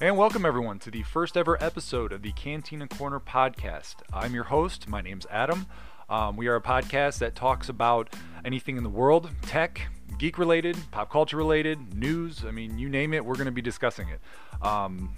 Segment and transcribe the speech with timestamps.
[0.00, 3.96] And welcome everyone to the first ever episode of the Cantina Corner podcast.
[4.12, 4.88] I'm your host.
[4.88, 5.66] My name's Adam.
[6.08, 8.14] Um, we are a podcast that talks about
[8.44, 12.44] anything in the world, tech, geek related, pop culture related, news.
[12.46, 14.20] I mean, you name it, we're going to be discussing it.
[14.64, 15.12] Um,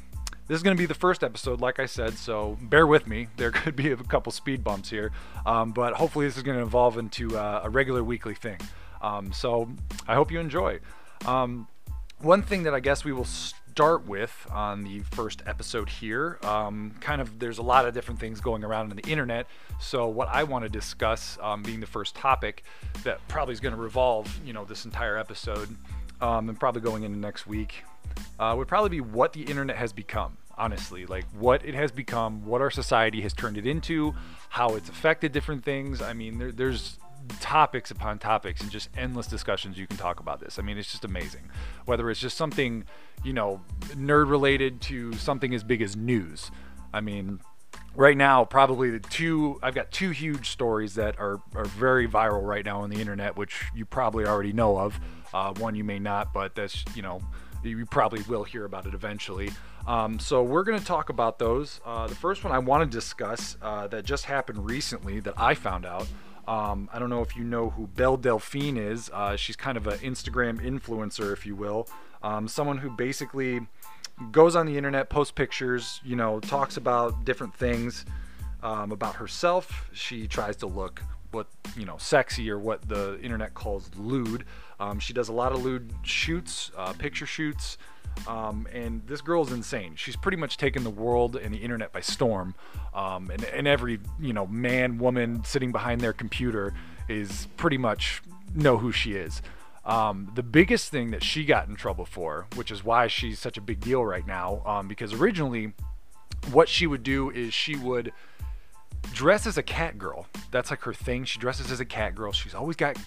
[0.48, 3.26] this is going to be the first episode, like I said, so bear with me.
[3.36, 5.12] There could be a couple speed bumps here,
[5.44, 8.56] um, but hopefully this is going to evolve into uh, a regular weekly thing.
[9.02, 9.68] Um, so
[10.08, 10.80] I hope you enjoy.
[11.26, 11.68] Um,
[12.22, 13.26] one thing that I guess we will
[13.70, 18.18] start with on the first episode here, um, kind of there's a lot of different
[18.18, 19.46] things going around on the internet.
[19.78, 22.64] So what I want to discuss, um, being the first topic,
[23.04, 25.68] that probably is going to revolve, you know, this entire episode,
[26.20, 27.84] um, and probably going into next week,
[28.40, 30.36] uh, would probably be what the internet has become.
[30.58, 34.14] Honestly, like what it has become, what our society has turned it into,
[34.50, 36.02] how it's affected different things.
[36.02, 36.98] I mean, there, there's
[37.38, 40.58] topics upon topics and just endless discussions you can talk about this.
[40.58, 41.50] I mean, it's just amazing.
[41.84, 42.84] Whether it's just something,
[43.24, 43.60] you know,
[43.92, 46.50] nerd related to something as big as news.
[46.92, 47.40] I mean,
[47.94, 52.46] right now, probably the two, I've got two huge stories that are, are very viral
[52.46, 54.98] right now on the internet, which you probably already know of.
[55.32, 57.20] Uh, one you may not, but that's, you know,
[57.62, 59.50] you probably will hear about it eventually.
[59.86, 61.80] Um, so we're going to talk about those.
[61.84, 65.54] Uh, the first one I want to discuss uh, that just happened recently that I
[65.54, 66.06] found out
[66.46, 69.10] um, I don't know if you know who Belle Delphine is.
[69.12, 71.88] Uh, she's kind of an Instagram influencer, if you will.
[72.22, 73.60] Um, someone who basically
[74.32, 78.04] goes on the internet, posts pictures, you know, talks about different things
[78.62, 79.88] um, about herself.
[79.92, 81.02] She tries to look
[81.32, 81.46] what
[81.76, 84.44] you know sexy or what the internet calls lewd.
[84.78, 87.78] Um, she does a lot of lewd shoots, uh, picture shoots.
[88.26, 89.94] Um, and this girl is insane.
[89.94, 92.54] She's pretty much taken the world and the internet by storm.
[92.94, 96.74] Um, and, and every you know man, woman sitting behind their computer
[97.08, 98.22] is pretty much
[98.54, 99.42] know who she is.
[99.84, 103.56] Um, the biggest thing that she got in trouble for, which is why she's such
[103.56, 105.72] a big deal right now, um, because originally
[106.52, 108.12] what she would do is she would
[109.14, 110.26] dress as a cat girl.
[110.50, 111.24] That's like her thing.
[111.24, 112.32] She dresses as a cat girl.
[112.32, 112.98] She's always got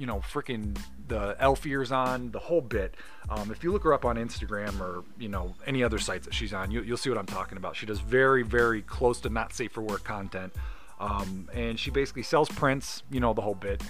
[0.00, 0.74] you know, freaking
[1.10, 2.94] the elf ears on, the whole bit.
[3.28, 6.32] Um, if you look her up on Instagram or you know any other sites that
[6.32, 7.76] she's on, you, will see what I'm talking about.
[7.76, 10.54] She does very, very close to not safe for work content,
[10.98, 13.82] um, and she basically sells prints, you know, the whole bit.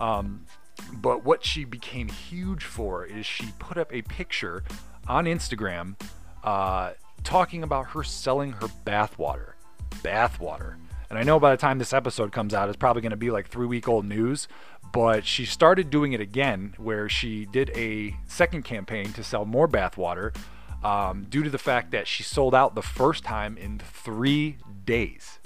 [0.00, 0.46] Um,
[0.94, 4.62] but what she became huge for is she put up a picture
[5.08, 5.96] on Instagram
[6.44, 6.92] uh,
[7.24, 9.54] talking about her selling her bathwater.
[10.02, 10.76] Bathwater.
[11.10, 13.30] And I know by the time this episode comes out, it's probably going to be
[13.30, 14.46] like three week old news
[14.92, 19.68] but she started doing it again where she did a second campaign to sell more
[19.68, 20.34] bathwater
[20.82, 25.38] um, due to the fact that she sold out the first time in three days.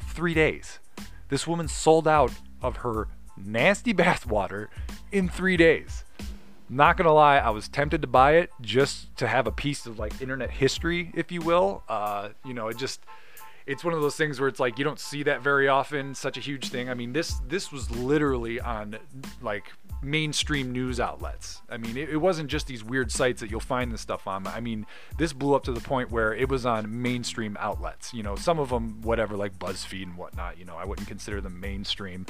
[0.00, 0.78] Three days.
[1.28, 4.68] This woman sold out of her nasty bathwater
[5.12, 6.04] in three days.
[6.70, 9.98] Not gonna lie, I was tempted to buy it just to have a piece of
[9.98, 11.82] like internet history, if you will.
[11.88, 13.00] Uh, you know, it just
[13.68, 16.38] it's one of those things where it's like you don't see that very often such
[16.38, 16.88] a huge thing.
[16.88, 18.98] I mean this this was literally on
[19.42, 19.70] like
[20.02, 21.60] mainstream news outlets.
[21.68, 24.46] I mean it, it, wasn't just these weird sites that you'll find this stuff on.
[24.46, 24.86] I mean
[25.18, 28.58] this blew up to the point where it was on mainstream outlets you know some
[28.58, 32.24] of them whatever like buzzfeed and whatnot you know i wouldn't consider them mainstream.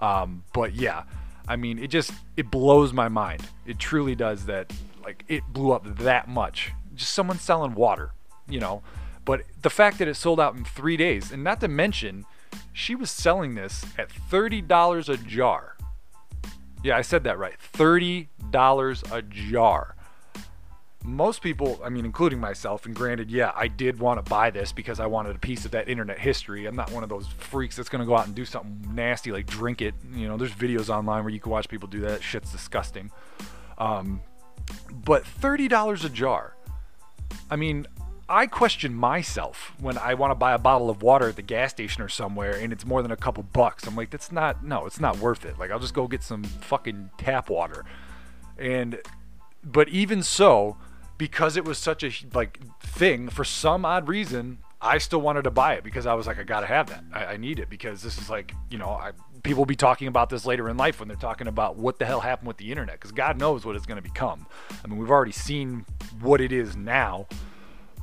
[0.00, 1.02] Um, but yeah
[1.48, 3.42] i mean it just it blows my mind.
[3.66, 4.72] It truly does that
[5.04, 6.72] like it blew up that much.
[6.94, 8.12] Just someone selling water
[8.48, 8.82] you know
[9.28, 12.24] but the fact that it sold out in three days, and not to mention,
[12.72, 15.76] she was selling this at $30 a jar.
[16.82, 17.52] Yeah, I said that right.
[17.74, 19.96] $30 a jar.
[21.04, 24.72] Most people, I mean, including myself, and granted, yeah, I did want to buy this
[24.72, 26.64] because I wanted a piece of that internet history.
[26.64, 29.30] I'm not one of those freaks that's going to go out and do something nasty
[29.30, 29.94] like drink it.
[30.10, 32.22] You know, there's videos online where you can watch people do that.
[32.22, 33.10] Shit's disgusting.
[33.76, 34.22] Um,
[34.90, 36.54] but $30 a jar.
[37.50, 37.86] I mean,
[38.28, 41.70] I question myself when I want to buy a bottle of water at the gas
[41.70, 43.86] station or somewhere and it's more than a couple bucks.
[43.86, 45.58] I'm like, that's not, no, it's not worth it.
[45.58, 47.86] Like, I'll just go get some fucking tap water.
[48.58, 49.00] And,
[49.64, 50.76] but even so,
[51.16, 55.50] because it was such a like thing, for some odd reason, I still wanted to
[55.50, 57.04] buy it because I was like, I gotta have that.
[57.12, 59.12] I, I need it because this is like, you know, I,
[59.42, 62.04] people will be talking about this later in life when they're talking about what the
[62.04, 64.46] hell happened with the internet because God knows what it's to become.
[64.84, 65.86] I mean, we've already seen
[66.20, 67.26] what it is now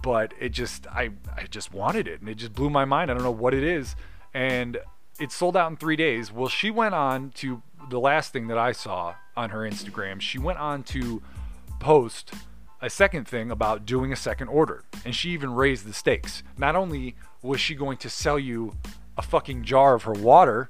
[0.05, 3.09] but it just I I just wanted it and it just blew my mind.
[3.09, 3.95] I don't know what it is,
[4.35, 4.77] and
[5.19, 6.31] it sold out in three days.
[6.31, 10.21] Well, she went on to the last thing that I saw on her Instagram.
[10.21, 11.23] She went on to
[11.79, 12.35] post
[12.83, 16.43] a second thing about doing a second order, and she even raised the stakes.
[16.55, 18.73] Not only was she going to sell you
[19.17, 20.69] a fucking jar of her water,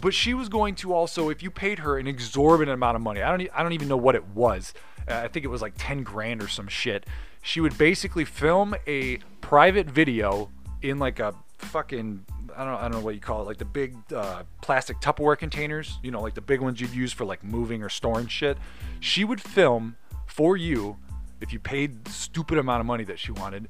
[0.00, 3.20] but she was going to also, if you paid her an exorbitant amount of money,
[3.20, 4.72] I don't, I don't even know what it was.
[5.06, 7.04] Uh, I think it was like 10 grand or some shit.
[7.42, 10.50] She would basically film a private video
[10.82, 12.24] in like a fucking
[12.56, 15.38] I don't I don't know what you call it, like the big uh, plastic Tupperware
[15.38, 18.58] containers, you know, like the big ones you'd use for like moving or storing shit.
[19.00, 19.96] She would film
[20.26, 20.96] for you,
[21.40, 23.68] if you paid the stupid amount of money that she wanted,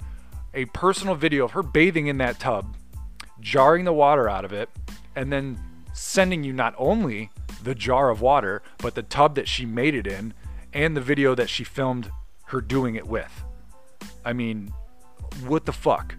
[0.54, 2.76] a personal video of her bathing in that tub,
[3.40, 4.70] jarring the water out of it,
[5.14, 5.58] and then
[5.92, 7.30] sending you not only
[7.62, 10.32] the jar of water, but the tub that she made it in
[10.72, 12.10] and the video that she filmed
[12.46, 13.44] her doing it with.
[14.28, 14.74] I mean,
[15.46, 16.14] what the fuck?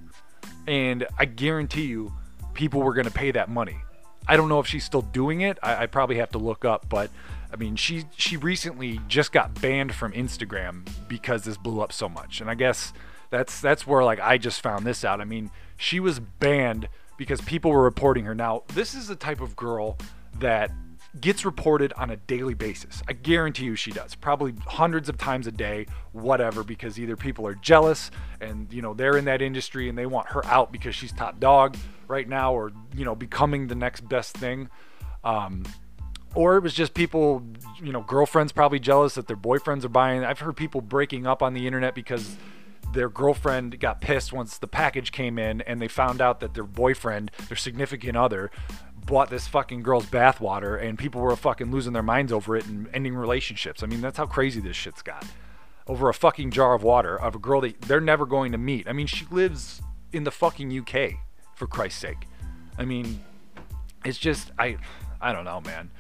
[0.66, 2.12] And I guarantee you,
[2.56, 3.78] people were going to pay that money.
[4.28, 5.60] I don't know if she's still doing it.
[5.62, 7.12] I, I, probably have to look up, but
[7.54, 12.10] I mean, she she recently just got banned from Instagram because this blew up so
[12.10, 12.42] much.
[12.42, 12.94] And I guess
[13.30, 15.22] that's that's where like I just found this out.
[15.22, 18.34] I mean, she was banned because people were reporting her.
[18.34, 20.00] Now, this is the type of girl
[20.40, 20.72] that
[21.20, 23.02] gets reported on a daily basis.
[23.08, 24.16] I guarantee you she does.
[24.16, 28.12] Probably hundreds of times a day, whatever, because either people are jealous
[28.42, 31.40] and, you know, they're in that industry and they want her out because she's top
[31.40, 31.76] dog
[32.08, 34.70] right now or, you know, becoming the next best thing.
[35.24, 35.64] Um,
[36.36, 37.44] or it was just people,
[37.82, 40.24] you know, girlfriends probably jealous that their boyfriends are buying.
[40.24, 42.38] I've heard people breaking up on the internet because
[42.94, 46.64] their girlfriend got pissed once the package came in and they found out that their
[46.64, 48.52] boyfriend, their significant other,
[49.10, 52.88] bought this fucking girl's bathwater and people were fucking losing their minds over it and
[52.94, 53.82] ending relationships.
[53.82, 55.26] I mean, that's how crazy this shit's got.
[55.88, 58.88] Over a fucking jar of water of a girl that they're never going to meet.
[58.88, 59.82] I mean, she lives
[60.14, 61.16] in the fucking UK,
[61.56, 62.28] for Christ's sake.
[62.78, 63.20] I mean,
[64.06, 64.78] it's just I
[65.20, 65.92] I don't know, man.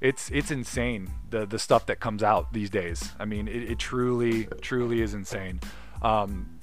[0.00, 3.12] It's it's insane the the stuff that comes out these days.
[3.18, 5.60] I mean, it, it truly truly is insane.
[6.02, 6.58] Um,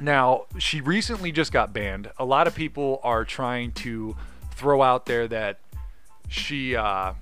[0.00, 2.10] now, she recently just got banned.
[2.18, 4.16] A lot of people are trying to
[4.56, 5.60] throw out there that
[6.28, 7.12] she uh,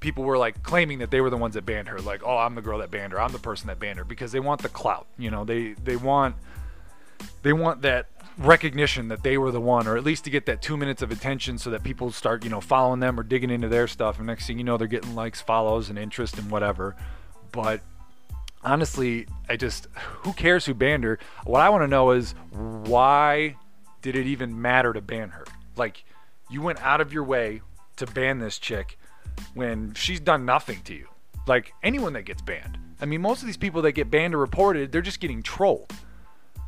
[0.00, 1.98] people were like claiming that they were the ones that banned her.
[2.00, 3.20] Like oh i'm the girl that banned her.
[3.20, 4.04] I'm the person that banned her.
[4.04, 5.44] Because they want the clout you know?
[5.44, 6.36] They they want
[7.42, 8.08] they want that
[8.38, 11.10] recognition that they were the one or at least to get that two minutes of
[11.10, 14.18] attention so that people start you know following them or digging into their stuff.
[14.18, 16.96] And next thing you know they're getting likes follows and interest and whatever.
[17.52, 17.80] But
[18.62, 21.20] honestly i just who cares who banned her?
[21.44, 23.56] What i want to know is why
[24.02, 25.44] did it even matter to ban her?
[25.76, 26.04] Like
[26.48, 27.62] you went out of your way
[27.96, 28.98] to ban this chick
[29.54, 31.08] when she's done nothing to you.
[31.46, 32.78] Like anyone that gets banned.
[33.00, 35.92] I mean, most of these people that get banned or reported, they're just getting trolled.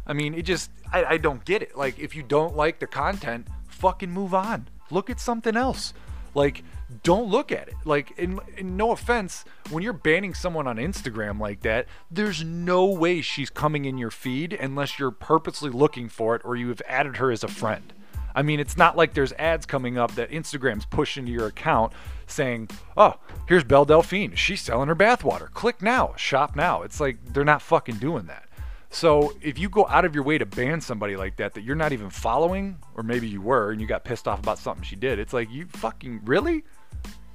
[0.07, 1.77] I mean, it just, I, I don't get it.
[1.77, 4.69] Like, if you don't like the content, fucking move on.
[4.91, 5.93] Look at something else.
[6.35, 6.65] Like,
[7.03, 7.75] don't look at it.
[7.85, 12.87] Like, in, in, no offense, when you're banning someone on Instagram like that, there's no
[12.87, 16.83] way she's coming in your feed unless you're purposely looking for it or you have
[16.87, 17.93] added her as a friend.
[18.35, 21.93] I mean, it's not like there's ads coming up that Instagram's pushing to your account
[22.27, 23.15] saying, "Oh,
[23.47, 24.35] here's Belle Delphine.
[24.35, 25.51] She's selling her bathwater.
[25.53, 28.49] Click now, shop now." It's like they're not fucking doing that.
[28.91, 31.77] So if you go out of your way to ban somebody like that that you're
[31.77, 34.97] not even following, or maybe you were and you got pissed off about something she
[34.97, 36.65] did, it's like you fucking really,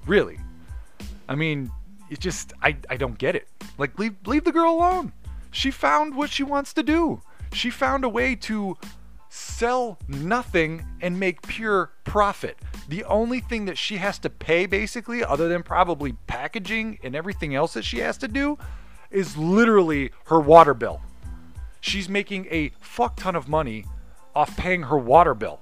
[0.05, 0.39] really.
[1.29, 1.71] I mean,
[2.09, 3.47] it just I I don't get it.
[3.77, 5.13] Like leave leave the girl alone.
[5.51, 7.21] She found what she wants to do.
[7.53, 8.75] She found a way to
[9.33, 12.59] sell nothing and make pure profit.
[12.87, 17.55] The only thing that she has to pay, basically, other than probably packaging and everything
[17.55, 18.59] else that she has to do,
[19.09, 21.01] is literally her water bill.
[21.81, 23.85] She's making a fuck ton of money
[24.35, 25.61] off paying her water bill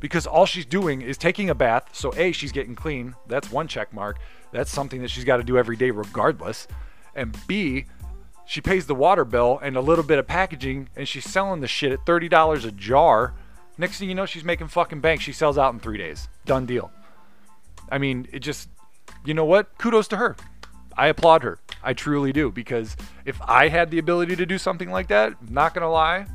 [0.00, 1.90] because all she's doing is taking a bath.
[1.92, 3.14] So, A, she's getting clean.
[3.28, 4.18] That's one check mark.
[4.50, 6.66] That's something that she's got to do every day, regardless.
[7.14, 7.86] And B,
[8.46, 11.66] she pays the water bill and a little bit of packaging and she's selling the
[11.66, 13.34] shit at $30 a jar.
[13.76, 15.20] Next thing you know, she's making fucking bank.
[15.20, 16.28] She sells out in three days.
[16.44, 16.90] Done deal.
[17.90, 18.68] I mean, it just,
[19.24, 19.76] you know what?
[19.78, 20.36] Kudos to her.
[20.96, 21.58] I applaud her.
[21.82, 22.50] I truly do.
[22.50, 26.26] Because if I had the ability to do something like that, not going to lie,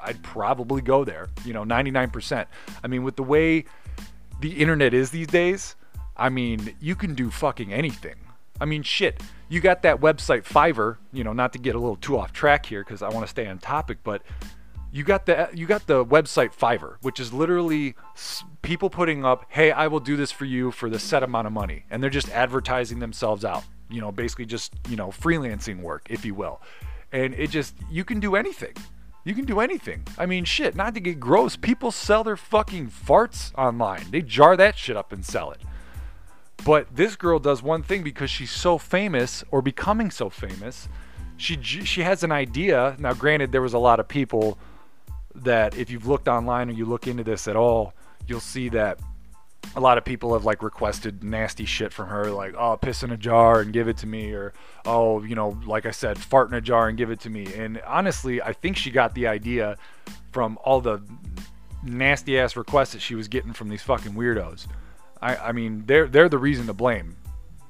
[0.00, 1.28] I'd probably go there.
[1.44, 2.46] You know, 99%.
[2.82, 3.64] I mean, with the way
[4.40, 5.76] the internet is these days,
[6.16, 8.16] I mean, you can do fucking anything.
[8.60, 9.22] I mean, shit.
[9.52, 10.96] You got that website Fiverr.
[11.12, 13.30] You know, not to get a little too off track here because I want to
[13.30, 14.22] stay on topic, but
[14.90, 17.94] you got the you got the website Fiverr, which is literally
[18.62, 21.52] people putting up, "Hey, I will do this for you for the set amount of
[21.52, 23.62] money," and they're just advertising themselves out.
[23.90, 26.62] You know, basically just you know freelancing work, if you will.
[27.12, 28.72] And it just you can do anything.
[29.24, 30.06] You can do anything.
[30.16, 30.74] I mean, shit.
[30.74, 34.06] Not to get gross, people sell their fucking farts online.
[34.12, 35.60] They jar that shit up and sell it.
[36.64, 40.88] But this girl does one thing because she's so famous or becoming so famous.
[41.36, 42.96] She she has an idea.
[42.98, 44.58] Now, granted, there was a lot of people
[45.34, 47.94] that if you've looked online or you look into this at all,
[48.26, 49.00] you'll see that
[49.74, 53.10] a lot of people have like requested nasty shit from her, like oh piss in
[53.10, 54.52] a jar and give it to me, or
[54.84, 57.52] oh you know like I said fart in a jar and give it to me.
[57.54, 59.76] And honestly, I think she got the idea
[60.30, 61.02] from all the
[61.82, 64.66] nasty ass requests that she was getting from these fucking weirdos.
[65.22, 67.16] I, I mean they're they're the reason to blame,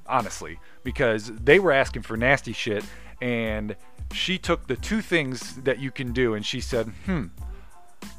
[0.07, 2.85] honestly, because they were asking for nasty shit
[3.21, 3.77] and
[4.13, 7.27] she took the two things that you can do and she said, hmm,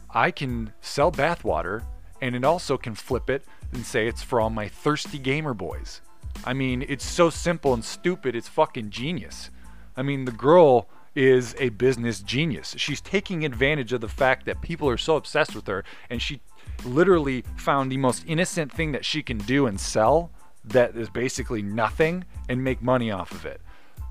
[0.09, 1.83] I can sell bathwater
[2.21, 6.01] and it also can flip it and say it's for all my thirsty gamer boys.
[6.45, 9.49] I mean, it's so simple and stupid, it's fucking genius.
[9.95, 12.75] I mean, the girl is a business genius.
[12.77, 16.41] She's taking advantage of the fact that people are so obsessed with her, and she
[16.85, 20.31] literally found the most innocent thing that she can do and sell
[20.65, 23.61] that is basically nothing and make money off of it.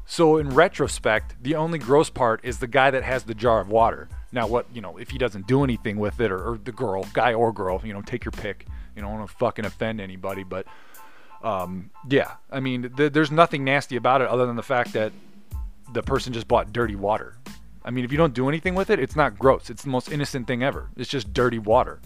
[0.05, 3.69] So, in retrospect, the only gross part is the guy that has the jar of
[3.69, 4.09] water.
[4.33, 7.05] Now, what, you know, if he doesn't do anything with it, or, or the girl,
[7.13, 8.67] guy or girl, you know, take your pick.
[8.97, 10.67] You don't want to fucking offend anybody, but
[11.43, 15.13] um, yeah, I mean, th- there's nothing nasty about it other than the fact that
[15.93, 17.37] the person just bought dirty water.
[17.85, 19.71] I mean, if you don't do anything with it, it's not gross.
[19.71, 20.91] It's the most innocent thing ever.
[20.97, 22.01] It's just dirty water.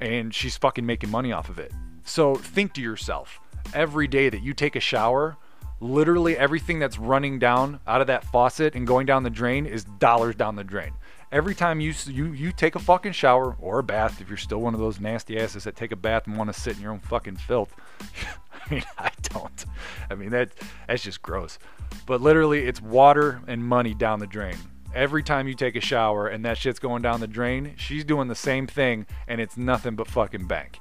[0.00, 1.72] And she's fucking making money off of it.
[2.04, 3.40] So think to yourself
[3.74, 5.36] every day that you take a shower,
[5.80, 9.84] literally everything that's running down out of that faucet and going down the drain is
[9.84, 10.92] dollars down the drain
[11.32, 14.60] every time you you you take a fucking shower or a bath, if you're still
[14.60, 16.92] one of those nasty asses that take a bath and want to sit in your
[16.92, 17.74] own fucking filth.
[18.52, 19.64] I mean, I don't.
[20.10, 20.50] I mean that
[20.86, 21.58] that's just gross.
[22.06, 24.56] But literally, it's water and money down the drain.
[24.94, 28.28] Every time you take a shower and that shit's going down the drain, she's doing
[28.28, 30.80] the same thing and it's nothing but fucking bank.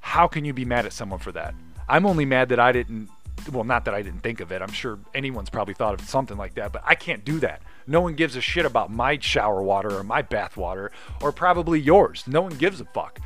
[0.00, 1.54] How can you be mad at someone for that?
[1.88, 3.08] I'm only mad that I didn't
[3.52, 4.60] well, not that I didn't think of it.
[4.60, 7.62] I'm sure anyone's probably thought of something like that, but I can't do that.
[7.86, 11.80] No one gives a shit about my shower water or my bath water or probably
[11.80, 12.24] yours.
[12.26, 13.18] No one gives a fuck.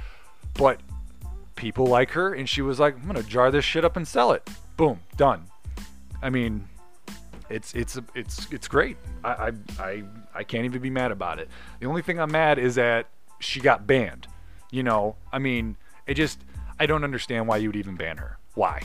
[0.54, 0.80] But
[1.56, 4.32] people like her, and she was like, I'm gonna jar this shit up and sell
[4.32, 4.48] it.
[4.76, 5.44] Boom, done.
[6.22, 6.68] I mean,
[7.50, 8.96] it's it's it's it's great.
[9.22, 10.02] I I
[10.34, 11.48] I, can't even be mad about it.
[11.80, 13.08] The only thing I'm mad is that
[13.40, 14.26] she got banned.
[14.70, 16.40] You know, I mean, it just
[16.78, 18.38] I don't understand why you would even ban her.
[18.54, 18.82] Why?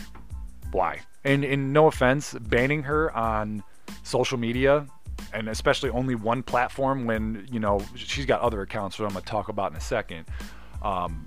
[0.72, 1.00] Why?
[1.24, 3.64] And and no offense, banning her on
[4.04, 4.86] social media
[5.34, 9.22] and especially only one platform when you know she's got other accounts that I'm gonna
[9.22, 10.26] talk about in a second.
[10.82, 11.26] Um,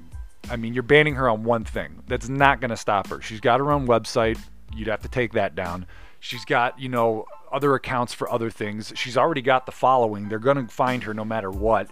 [0.51, 2.03] I mean, you're banning her on one thing.
[2.09, 3.21] That's not gonna stop her.
[3.21, 4.39] She's got her own website.
[4.75, 5.87] You'd have to take that down.
[6.25, 8.93] She's got you know other accounts for other things.
[8.95, 10.29] She's already got the following.
[10.29, 11.91] They're gonna find her no matter what.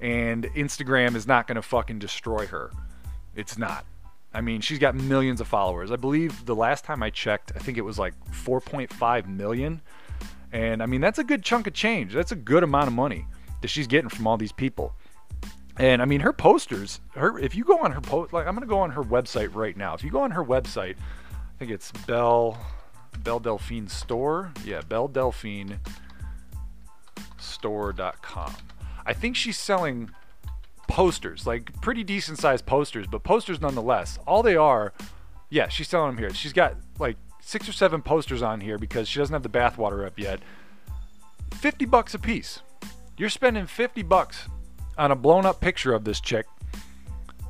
[0.00, 2.70] And Instagram is not gonna fucking destroy her.
[3.34, 3.84] It's not.
[4.32, 5.90] I mean, she's got millions of followers.
[5.90, 9.82] I believe the last time I checked, I think it was like 4.5 million.
[10.52, 12.14] And I mean, that's a good chunk of change.
[12.14, 13.26] That's a good amount of money
[13.62, 14.94] that she's getting from all these people.
[15.76, 18.66] And I mean, her posters, her if you go on her post, like I'm gonna
[18.66, 19.92] go on her website right now.
[19.94, 20.94] If you go on her website,
[21.32, 22.56] I think it's Belle
[23.18, 24.52] Belle Delphine Store.
[24.64, 25.78] Yeah, Belle Delphine
[27.38, 28.54] Store.com.
[29.04, 30.10] I think she's selling
[30.88, 34.18] posters, like pretty decent sized posters, but posters nonetheless.
[34.26, 34.92] All they are,
[35.50, 36.34] yeah, she's selling them here.
[36.34, 40.06] She's got like six or seven posters on here because she doesn't have the bathwater
[40.06, 40.40] up yet.
[41.54, 42.60] 50 bucks a piece.
[43.16, 44.48] You're spending 50 bucks
[44.98, 46.46] on a blown up picture of this chick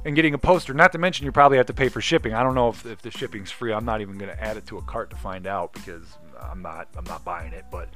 [0.05, 0.75] and getting a poster.
[0.75, 2.35] Not to mention you probably have to pay for shipping.
[2.35, 3.73] I don't know if, if the shipping's free.
[3.73, 6.63] I'm not even going to add it to a cart to find out because I'm
[6.63, 7.89] not I'm not buying it, but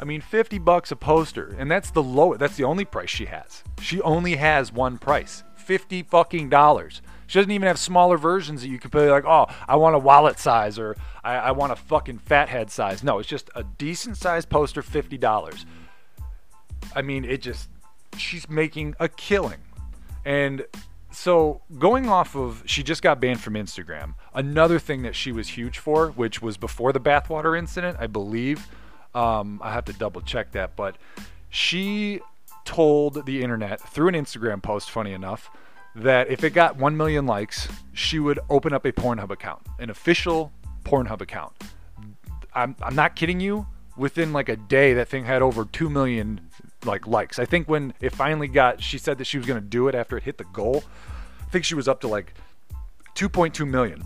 [0.00, 2.40] I mean 50 bucks a poster and that's the lowest.
[2.40, 3.62] that's the only price she has.
[3.80, 5.44] She only has one price.
[5.56, 7.02] 50 fucking dollars.
[7.26, 9.98] She doesn't even have smaller versions that you can pay like, oh, I want a
[9.98, 13.02] wallet size or I, I want a fucking fathead size.
[13.02, 15.64] No, it's just a decent sized poster, fifty dollars.
[16.94, 17.70] I mean, it just
[18.18, 19.60] she's making a killing.
[20.24, 20.66] And
[21.12, 24.14] so going off of she just got banned from Instagram.
[24.34, 28.66] Another thing that she was huge for, which was before the bathwater incident, I believe.
[29.14, 30.96] Um, I have to double check that, but
[31.50, 32.20] she
[32.64, 35.50] told the internet through an Instagram post, funny enough,
[35.94, 39.90] that if it got 1 million likes, she would open up a Pornhub account, an
[39.90, 40.52] official
[40.84, 41.52] Pornhub account.
[42.54, 43.66] I'm, I'm not kidding you.
[43.96, 46.40] Within like a day, that thing had over 2 million
[46.84, 47.38] like likes.
[47.38, 49.94] I think when it finally got, she said that she was going to do it
[49.94, 50.84] after it hit the goal.
[51.40, 52.34] I think she was up to like
[53.14, 54.04] 2.2 million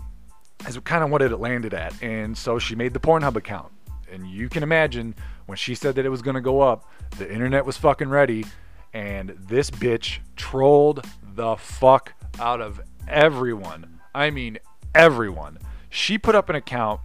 [0.67, 2.01] is kind of what it landed at.
[2.01, 3.71] And so she made the Pornhub account.
[4.11, 5.15] And you can imagine
[5.45, 8.45] when she said that it was going to go up, the internet was fucking ready.
[8.93, 11.05] And this bitch trolled
[11.35, 13.99] the fuck out of everyone.
[14.15, 14.59] I mean,
[14.95, 15.59] everyone.
[15.89, 17.01] She put up an account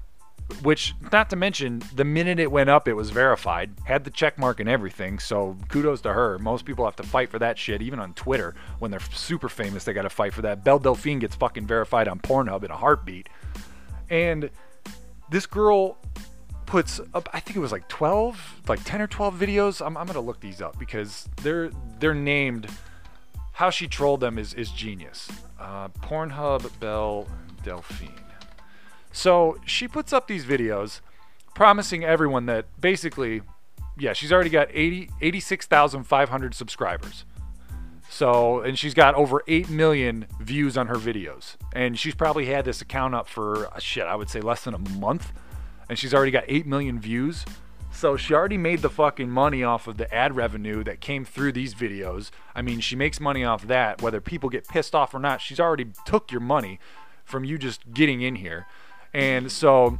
[0.62, 4.38] which not to mention the minute it went up it was verified had the check
[4.38, 6.38] mark and everything so kudos to her.
[6.38, 9.84] Most people have to fight for that shit even on twitter when they're super famous
[9.84, 10.64] they got to fight for that.
[10.64, 13.28] Belle delphine gets fucking verified on pornhub in a heartbeat.
[14.10, 14.50] And
[15.30, 15.98] this girl
[16.66, 19.84] puts up i think it was like 12 like 10 or 12 videos.
[19.84, 22.68] I'm, I'm gonna look these up because they're they're named
[23.52, 25.28] how she trolled them is is genius.
[25.60, 27.28] Uh, pornhub belle
[27.62, 28.21] delphine
[29.12, 31.00] so she puts up these videos
[31.54, 33.42] promising everyone that basically,
[33.98, 37.24] yeah, she's already got 80, 86,500 subscribers.
[38.08, 41.56] So, and she's got over 8 million views on her videos.
[41.72, 44.74] And she's probably had this account up for, uh, shit, I would say less than
[44.74, 45.32] a month.
[45.88, 47.44] And she's already got 8 million views.
[47.90, 51.52] So she already made the fucking money off of the ad revenue that came through
[51.52, 52.30] these videos.
[52.54, 55.40] I mean, she makes money off that, whether people get pissed off or not.
[55.40, 56.80] She's already took your money
[57.24, 58.66] from you just getting in here.
[59.14, 59.98] And so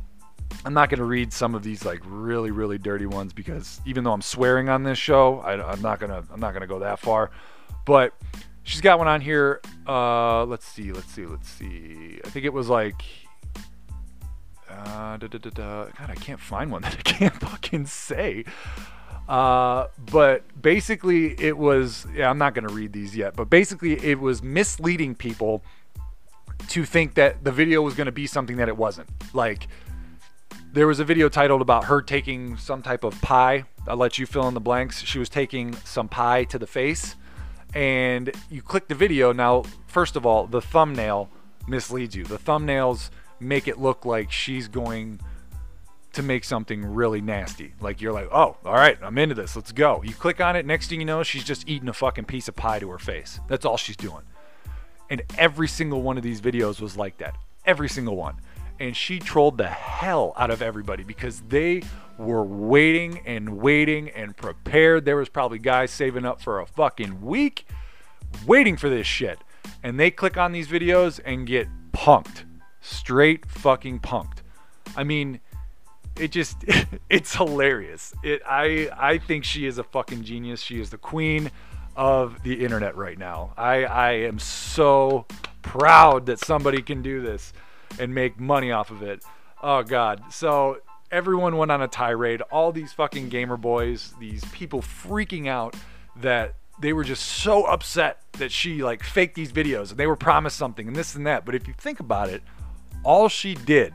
[0.65, 4.05] I'm not going to read some of these like really really dirty ones because even
[4.05, 6.99] though I'm swearing on this show, I, am not gonna I'm not gonna go that
[6.99, 7.31] far.
[7.85, 8.15] But
[8.63, 9.61] she's got one on here.
[9.87, 12.21] Uh, let's see, let's see, let's see.
[12.25, 13.03] I think it was like.
[14.69, 18.45] Uh, da, da, da, God, I can't find one that I can't fucking say.
[19.29, 22.07] Uh, but basically, it was.
[22.15, 23.35] Yeah, I'm not gonna read these yet.
[23.35, 25.65] But basically, it was misleading people
[26.69, 29.09] to think that the video was going to be something that it wasn't.
[29.35, 29.69] Like,
[30.73, 33.65] there was a video titled about her taking some type of pie.
[33.87, 35.03] I'll let you fill in the blanks.
[35.03, 37.17] She was taking some pie to the face,
[37.75, 39.33] and you click the video.
[39.33, 41.29] Now, first of all, the thumbnail
[41.67, 42.25] misleads you.
[42.25, 45.21] The thumbnails make it look like she's going
[46.13, 47.75] to make something really nasty.
[47.81, 49.57] Like you're like, oh, all right, I'm into this.
[49.57, 50.03] Let's go.
[50.05, 50.67] You click on it.
[50.67, 53.41] Next thing you know, she's just eating a fucking piece of pie to her face.
[53.49, 54.23] That's all she's doing.
[55.11, 57.37] And every single one of these videos was like that.
[57.65, 58.37] Every single one.
[58.81, 61.83] And she trolled the hell out of everybody because they
[62.19, 65.05] were waiting and waiting and prepared.
[65.05, 67.67] There was probably guys saving up for a fucking week
[68.47, 69.39] waiting for this shit.
[69.83, 72.45] And they click on these videos and get punked.
[72.81, 74.39] Straight fucking punked.
[74.97, 75.41] I mean,
[76.17, 76.65] it just
[77.11, 78.15] it's hilarious.
[78.23, 80.61] It I I think she is a fucking genius.
[80.61, 81.51] She is the queen
[81.97, 83.53] of the internet right now.
[83.57, 85.27] I, I am so
[85.63, 87.53] proud that somebody can do this
[87.99, 89.23] and make money off of it.
[89.63, 90.23] Oh God.
[90.31, 90.79] So
[91.11, 92.41] everyone went on a tirade.
[92.43, 95.77] All these fucking gamer boys, these people freaking out
[96.17, 100.17] that they were just so upset that she like faked these videos and they were
[100.17, 101.45] promised something and this and that.
[101.45, 102.43] But if you think about it,
[103.05, 103.95] all she did,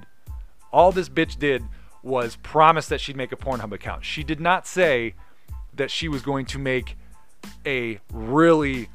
[0.72, 1.64] all this bitch did
[2.04, 4.06] was promise that she'd make a Pornhub account.
[4.06, 5.16] She did not say
[5.74, 6.97] that she was going to make
[7.66, 8.90] a really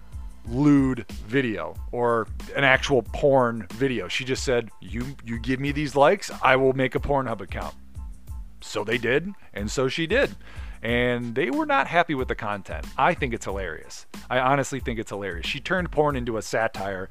[0.49, 4.09] lewd video or an actual porn video.
[4.09, 7.75] She just said, "You you give me these likes, I will make a Pornhub account."
[8.61, 10.35] So they did, and so she did.
[10.83, 12.85] And they were not happy with the content.
[12.99, 14.07] I think it's hilarious.
[14.29, 15.47] I honestly think it's hilarious.
[15.47, 17.09] She turned porn into a satire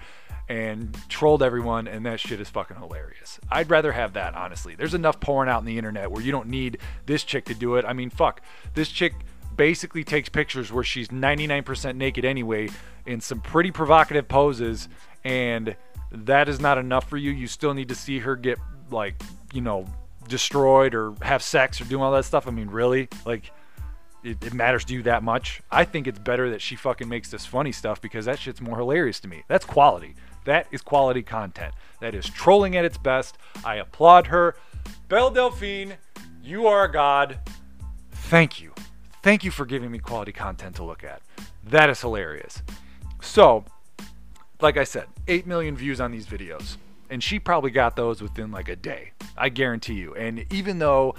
[0.50, 3.40] and trolled everyone, and that shit is fucking hilarious.
[3.50, 4.76] I'd rather have that, honestly.
[4.76, 7.76] There's enough porn out in the internet where you don't need this chick to do
[7.76, 7.86] it.
[7.86, 8.42] I mean, fuck.
[8.74, 9.14] This chick
[9.62, 12.68] basically takes pictures where she's 99% naked anyway
[13.06, 14.90] in some pretty provocative poses
[15.24, 15.76] and
[16.12, 17.30] that is not enough for you.
[17.30, 18.58] You still need to see her get
[18.90, 19.22] like
[19.54, 19.86] you know
[20.28, 22.48] destroyed or have sex or doing all that stuff.
[22.48, 23.08] I mean really?
[23.24, 23.52] Like
[24.24, 25.62] it, it, matters to you that much?
[25.70, 28.80] I think it's better that she fucking makes this funny stuff because that shit's more
[28.80, 29.44] hilarious to me.
[29.48, 30.16] That's quality.
[30.46, 31.76] That is quality content.
[32.00, 33.38] That is trolling at its best.
[33.64, 34.56] I applaud her.
[35.08, 35.98] Belle delphine
[36.42, 37.38] you are a god.
[38.12, 38.74] Thank you
[39.24, 41.22] Thank you for giving me quality content to look at.
[41.64, 42.64] That is hilarious.
[43.22, 43.66] So,
[44.62, 46.78] like I said, 8 million views on these videos.
[47.10, 49.12] And she probably got those within like a day.
[49.38, 50.16] I guarantee you.
[50.16, 51.14] And even though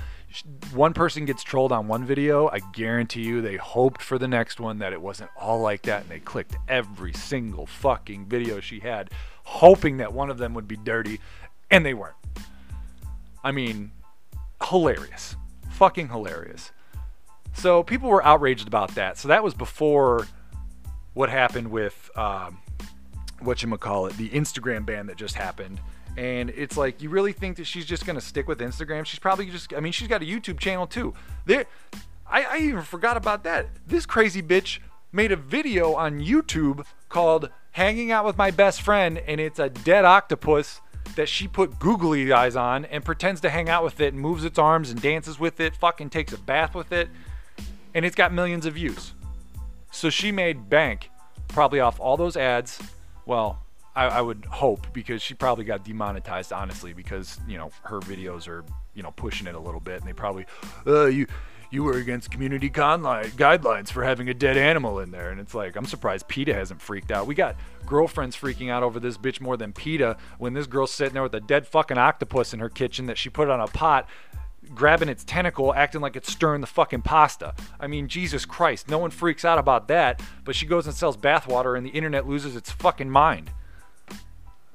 [0.72, 4.58] one person gets trolled on one video, I guarantee you they hoped for the next
[4.58, 6.02] one that it wasn't all like that.
[6.02, 9.10] And they clicked every single fucking video she had,
[9.44, 11.20] hoping that one of them would be dirty.
[11.70, 12.16] And they weren't.
[13.44, 13.92] I mean,
[14.66, 15.36] hilarious.
[15.70, 16.72] Fucking hilarious.
[17.52, 19.18] So people were outraged about that.
[19.18, 20.26] So that was before
[21.14, 22.58] what happened with um,
[23.40, 25.80] what you call it, the Instagram ban that just happened.
[26.16, 29.04] And it's like, you really think that she's just gonna stick with Instagram?
[29.04, 31.14] She's probably just, I mean, she's got a YouTube channel too.
[31.46, 31.66] There,
[32.26, 33.68] I, I even forgot about that.
[33.86, 34.78] This crazy bitch
[35.10, 39.68] made a video on YouTube called "Hanging Out with My Best Friend," and it's a
[39.68, 40.80] dead octopus
[41.16, 44.44] that she put googly eyes on and pretends to hang out with it and moves
[44.44, 47.08] its arms and dances with it, fucking takes a bath with it
[47.94, 49.14] and it's got millions of views.
[49.90, 51.10] So she made bank
[51.48, 52.80] probably off all those ads.
[53.26, 53.62] Well,
[53.94, 58.48] I, I would hope because she probably got demonetized, honestly, because you know her videos
[58.48, 60.46] are you know pushing it a little bit, and they probably,
[60.86, 61.26] uh, you
[61.72, 65.30] you were against community guidelines for having a dead animal in there.
[65.30, 67.26] And it's like, I'm surprised PETA hasn't freaked out.
[67.26, 71.14] We got girlfriends freaking out over this bitch more than PETA when this girl's sitting
[71.14, 74.06] there with a dead fucking octopus in her kitchen that she put on a pot,
[74.74, 77.54] grabbing its tentacle, acting like it's stirring the fucking pasta.
[77.80, 81.16] I mean, Jesus Christ, no one freaks out about that, but she goes and sells
[81.16, 83.50] bathwater and the internet loses its fucking mind.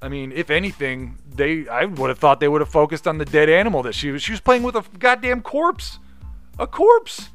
[0.01, 3.25] I mean, if anything, they I would have thought they would have focused on the
[3.25, 5.99] dead animal that she was she was playing with a goddamn corpse
[6.59, 7.29] a corpse.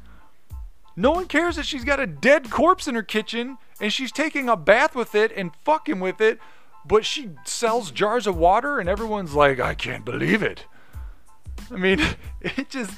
[0.95, 4.47] No one cares that she's got a dead corpse in her kitchen and she's taking
[4.47, 6.39] a bath with it and fucking with it,
[6.85, 10.65] but she sells jars of water and everyone's like, I can't believe it.
[11.71, 11.99] I mean,
[12.41, 12.93] it just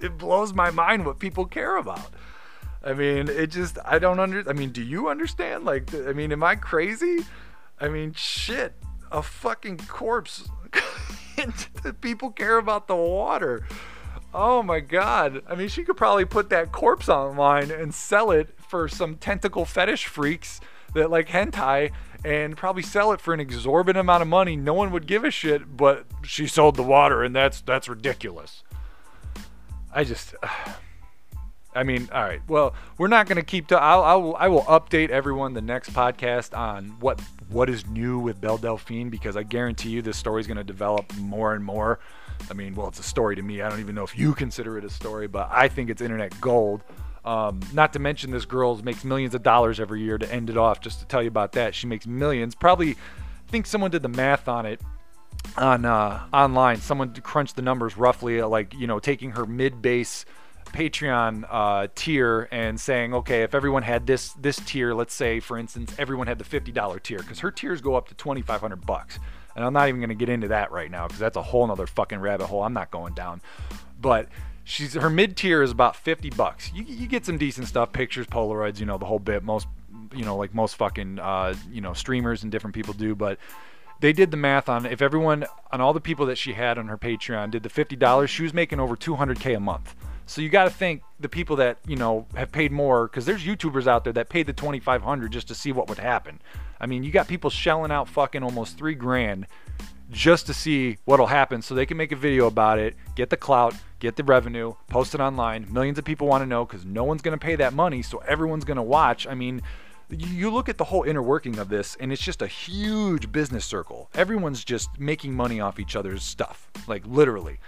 [0.00, 2.10] it blows my mind what people care about.
[2.82, 5.64] I mean, it just I don't under I mean, do you understand?
[5.64, 7.24] Like I mean, am I crazy?
[7.80, 8.74] I mean, shit.
[9.12, 10.48] A fucking corpse.
[12.00, 13.66] people care about the water.
[14.32, 15.42] Oh my god.
[15.48, 19.64] I mean, she could probably put that corpse online and sell it for some tentacle
[19.64, 20.60] fetish freaks
[20.94, 21.90] that like hentai
[22.24, 24.56] and probably sell it for an exorbitant amount of money.
[24.56, 28.62] No one would give a shit, but she sold the water and that's that's ridiculous.
[29.92, 30.34] I just
[31.72, 32.40] I mean, all right.
[32.48, 35.92] Well, we're not going to keep to I'll, I'll I will update everyone the next
[35.92, 40.40] podcast on what what is new with Belle Delphine because I guarantee you this story
[40.40, 42.00] is going to develop more and more.
[42.50, 43.60] I mean, well, it's a story to me.
[43.60, 46.38] I don't even know if you consider it a story, but I think it's internet
[46.40, 46.82] gold.
[47.24, 50.18] Um, not to mention, this girl makes millions of dollars every year.
[50.18, 52.54] To end it off, just to tell you about that, she makes millions.
[52.54, 54.80] Probably, I think someone did the math on it
[55.56, 56.78] on uh, online.
[56.78, 60.24] Someone crunched the numbers roughly, uh, like you know, taking her mid-base
[60.66, 65.58] Patreon uh, tier and saying, okay, if everyone had this this tier, let's say for
[65.58, 69.18] instance, everyone had the $50 tier, because her tiers go up to 2,500 bucks.
[69.56, 71.66] And I'm not even going to get into that right now because that's a whole
[71.66, 73.42] nother fucking rabbit hole I'm not going down.
[74.00, 74.28] But
[74.64, 76.70] she's her mid tier is about 50 bucks.
[76.74, 79.42] You, you get some decent stuff, pictures, Polaroids, you know, the whole bit.
[79.42, 79.66] Most,
[80.14, 83.14] you know, like most fucking, uh, you know, streamers and different people do.
[83.14, 83.38] But
[84.00, 86.88] they did the math on if everyone, on all the people that she had on
[86.88, 89.94] her Patreon did the $50, she was making over 200K a month.
[90.26, 93.44] So you got to think the people that you know have paid more because there's
[93.44, 96.40] YouTubers out there that paid the 2,500 just to see what would happen.
[96.80, 99.48] I mean, you got people shelling out fucking almost three grand
[100.10, 103.36] just to see what'll happen so they can make a video about it, get the
[103.36, 105.66] clout, get the revenue, post it online.
[105.70, 108.18] Millions of people want to know because no one's going to pay that money, so
[108.18, 109.26] everyone's going to watch.
[109.26, 109.62] I mean,
[110.10, 113.64] you look at the whole inner working of this, and it's just a huge business
[113.64, 114.10] circle.
[114.14, 117.58] Everyone's just making money off each other's stuff, like literally.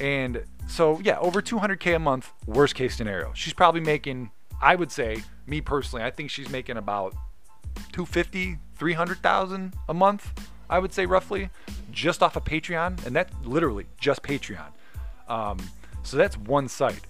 [0.00, 3.32] And so, yeah, over 200K a month, worst case scenario.
[3.34, 4.30] She's probably making,
[4.62, 7.14] I would say, me personally, I think she's making about
[7.92, 10.32] 250, 300,000 a month,
[10.70, 11.50] I would say roughly,
[11.90, 13.04] just off of Patreon.
[13.06, 14.68] And that's literally just Patreon.
[15.28, 15.58] Um,
[16.02, 17.02] so that's one site.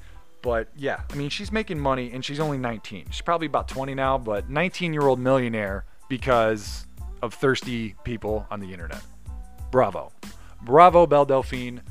[0.43, 3.07] But yeah, I mean, she's making money and she's only 19.
[3.11, 6.87] She's probably about 20 now, but 19 year old millionaire because
[7.23, 9.03] of thirsty people on the internet.
[9.71, 10.13] Bravo.
[10.63, 11.83] Bravo, Belle Delphine.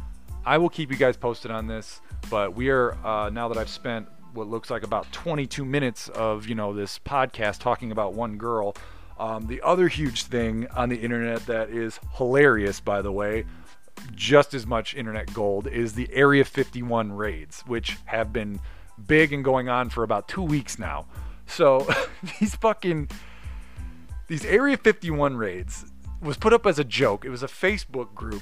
[0.45, 3.69] I will keep you guys posted on this, but we are uh, now that I've
[3.69, 8.37] spent what looks like about 22 minutes of you know this podcast talking about one
[8.37, 8.75] girl.
[9.19, 13.45] Um, the other huge thing on the internet that is hilarious, by the way,
[14.13, 18.59] just as much internet gold, is the Area 51 raids, which have been
[19.05, 21.07] big and going on for about two weeks now.
[21.47, 21.87] So
[22.39, 23.09] these fucking
[24.27, 25.85] these Area 51 raids
[26.21, 27.25] was put up as a joke.
[27.25, 28.41] It was a Facebook group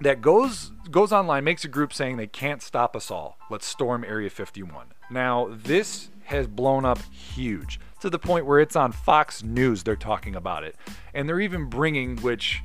[0.00, 3.38] that goes goes online, makes a group saying they can't stop us all.
[3.50, 4.88] Let's storm Area 51.
[5.10, 9.82] Now, this has blown up huge to the point where it's on Fox News.
[9.82, 10.76] They're talking about it,
[11.14, 12.62] and they're even bringing, which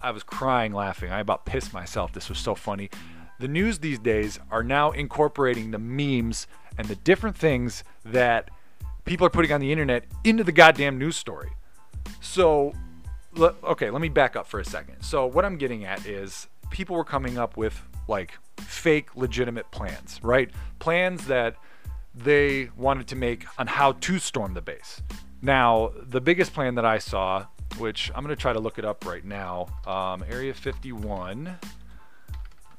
[0.00, 1.10] I was crying laughing.
[1.10, 2.12] I about pissed myself.
[2.12, 2.90] This was so funny.
[3.38, 6.46] The news these days are now incorporating the memes
[6.78, 8.50] and the different things that
[9.04, 11.50] people are putting on the internet into the goddamn news story.
[12.20, 12.72] So,
[13.38, 15.02] okay, let me back up for a second.
[15.02, 20.20] So, what I'm getting at is people were coming up with like fake legitimate plans,
[20.22, 20.50] right?
[20.78, 21.56] Plans that
[22.14, 25.02] they wanted to make on how to storm the base.
[25.40, 27.46] Now, the biggest plan that I saw,
[27.78, 31.58] which I'm going to try to look it up right now, um, Area 51.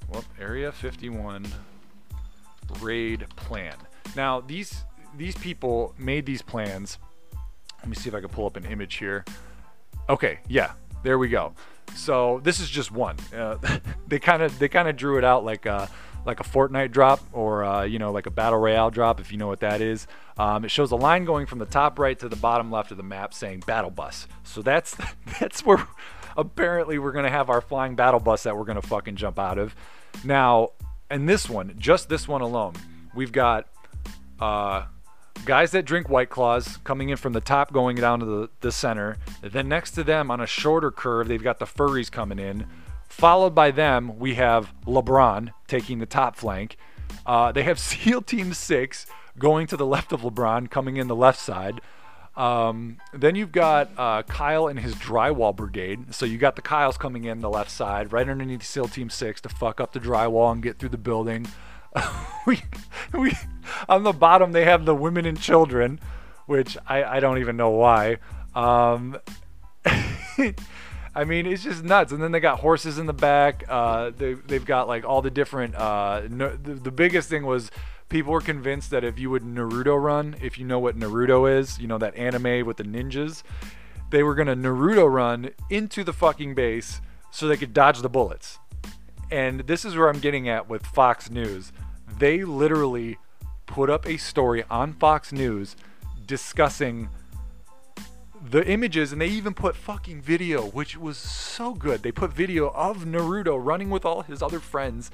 [0.10, 1.46] Well, Area 51
[2.82, 3.76] raid plan.
[4.16, 4.84] Now, these
[5.18, 6.98] these people made these plans.
[7.80, 9.26] Let me see if I can pull up an image here.
[10.10, 11.54] Okay, yeah, there we go.
[11.96, 13.18] So this is just one.
[13.36, 13.58] Uh,
[14.08, 15.90] they kind of they kind of drew it out like a
[16.26, 19.38] like a Fortnite drop or uh, you know like a battle royale drop if you
[19.38, 20.08] know what that is.
[20.38, 22.98] Um, it shows a line going from the top right to the bottom left of
[22.98, 24.28] the map saying battle bus.
[24.44, 24.96] So that's
[25.40, 25.88] that's where
[26.38, 29.76] apparently we're gonna have our flying battle bus that we're gonna fucking jump out of.
[30.24, 30.70] Now,
[31.10, 32.74] and this one, just this one alone,
[33.16, 33.68] we've got
[34.40, 34.86] uh,
[35.46, 38.72] guys that drink White Claws coming in from the top, going down to the, the
[38.72, 39.18] center.
[39.42, 42.68] Then next to them on a shorter curve, they've got the furries coming in.
[43.14, 46.78] Followed by them, we have LeBron taking the top flank.
[47.26, 49.06] Uh, they have SEAL Team 6
[49.38, 51.80] going to the left of LeBron, coming in the left side.
[52.36, 56.14] Um, then you've got uh, Kyle and his drywall brigade.
[56.14, 59.42] So you got the Kyles coming in the left side, right underneath SEAL Team 6
[59.42, 61.48] to fuck up the drywall and get through the building.
[62.48, 62.62] we,
[63.14, 63.34] we,
[63.88, 66.00] on the bottom, they have the women and children,
[66.48, 68.18] which I, I don't even know why.
[68.56, 69.20] Um,
[71.16, 72.12] I mean, it's just nuts.
[72.12, 73.64] And then they got horses in the back.
[73.68, 75.76] Uh, they, they've got like all the different.
[75.76, 77.70] Uh, no, the, the biggest thing was
[78.10, 81.80] people were convinced that if you would Naruto run, if you know what Naruto is,
[81.80, 83.44] you know, that anime with the ninjas,
[84.10, 88.10] they were going to Naruto run into the fucking base so they could dodge the
[88.10, 88.60] bullets.
[89.32, 91.72] And this is where I'm getting at with Fox News.
[92.20, 93.18] They literally
[93.66, 95.76] put up a story on Fox News
[96.28, 97.10] discussing
[98.50, 102.04] the images and they even put fucking video which was so good.
[102.04, 105.12] They put video of naruto running with all his other friends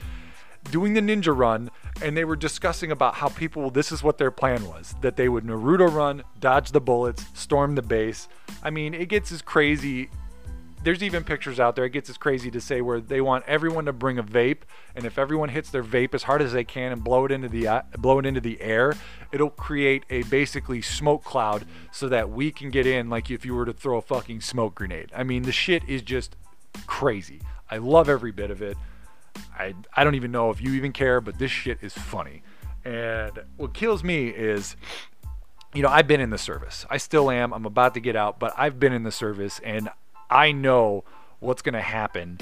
[0.71, 1.69] doing the ninja run
[2.01, 5.29] and they were discussing about how people this is what their plan was that they
[5.29, 8.27] would naruto run dodge the bullets storm the base.
[8.63, 10.09] I mean it gets as crazy
[10.83, 11.85] there's even pictures out there.
[11.85, 14.59] It gets as crazy to say where they want everyone to bring a vape,
[14.95, 17.49] and if everyone hits their vape as hard as they can and blow it into
[17.49, 18.93] the uh, blow it into the air,
[19.31, 23.55] it'll create a basically smoke cloud so that we can get in like if you
[23.55, 25.11] were to throw a fucking smoke grenade.
[25.15, 26.35] I mean, the shit is just
[26.87, 27.41] crazy.
[27.69, 28.77] I love every bit of it.
[29.57, 32.41] I I don't even know if you even care, but this shit is funny.
[32.85, 34.75] And what kills me is
[35.73, 36.85] you know, I've been in the service.
[36.89, 37.53] I still am.
[37.53, 39.89] I'm about to get out, but I've been in the service and
[40.29, 41.03] I know
[41.39, 42.37] what's going to happen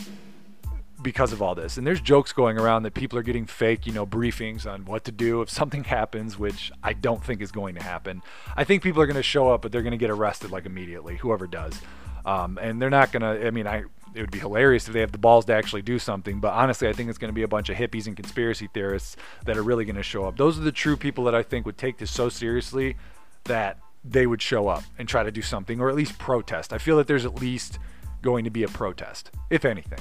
[1.02, 1.78] because of all this.
[1.78, 5.04] And there's jokes going around that people are getting fake, you know, briefings on what
[5.06, 8.22] to do if something happens, which I don't think is going to happen.
[8.56, 10.66] I think people are going to show up, but they're going to get arrested like
[10.66, 11.80] immediately, whoever does.
[12.26, 15.00] Um, and they're not going to, I mean, I, it would be hilarious if they
[15.00, 16.40] have the balls to actually do something.
[16.40, 19.16] But honestly, I think it's going to be a bunch of hippies and conspiracy theorists
[19.46, 20.38] that are really going to show up.
[20.38, 22.98] Those are the true people that I think would take this so seriously
[23.46, 26.74] that they would show up and try to do something or at least protest.
[26.74, 27.80] I feel that there's at least
[28.22, 30.00] going to be a protest, if anything.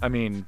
[0.00, 0.46] I mean,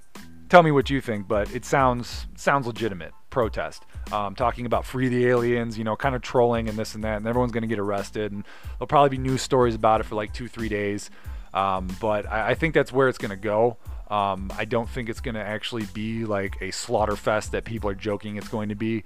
[0.48, 3.12] tell me what you think, but it sounds sounds legitimate.
[3.30, 7.02] Protest, um, talking about free the aliens, you know, kind of trolling and this and
[7.02, 8.44] that, and everyone's going to get arrested, and
[8.78, 11.10] there'll probably be news stories about it for like two, three days.
[11.52, 13.76] Um, but I, I, think that's where it's going to go.
[14.10, 17.88] Um, I don't think it's going to actually be like a slaughter fest that people
[17.90, 19.04] are joking it's going to be.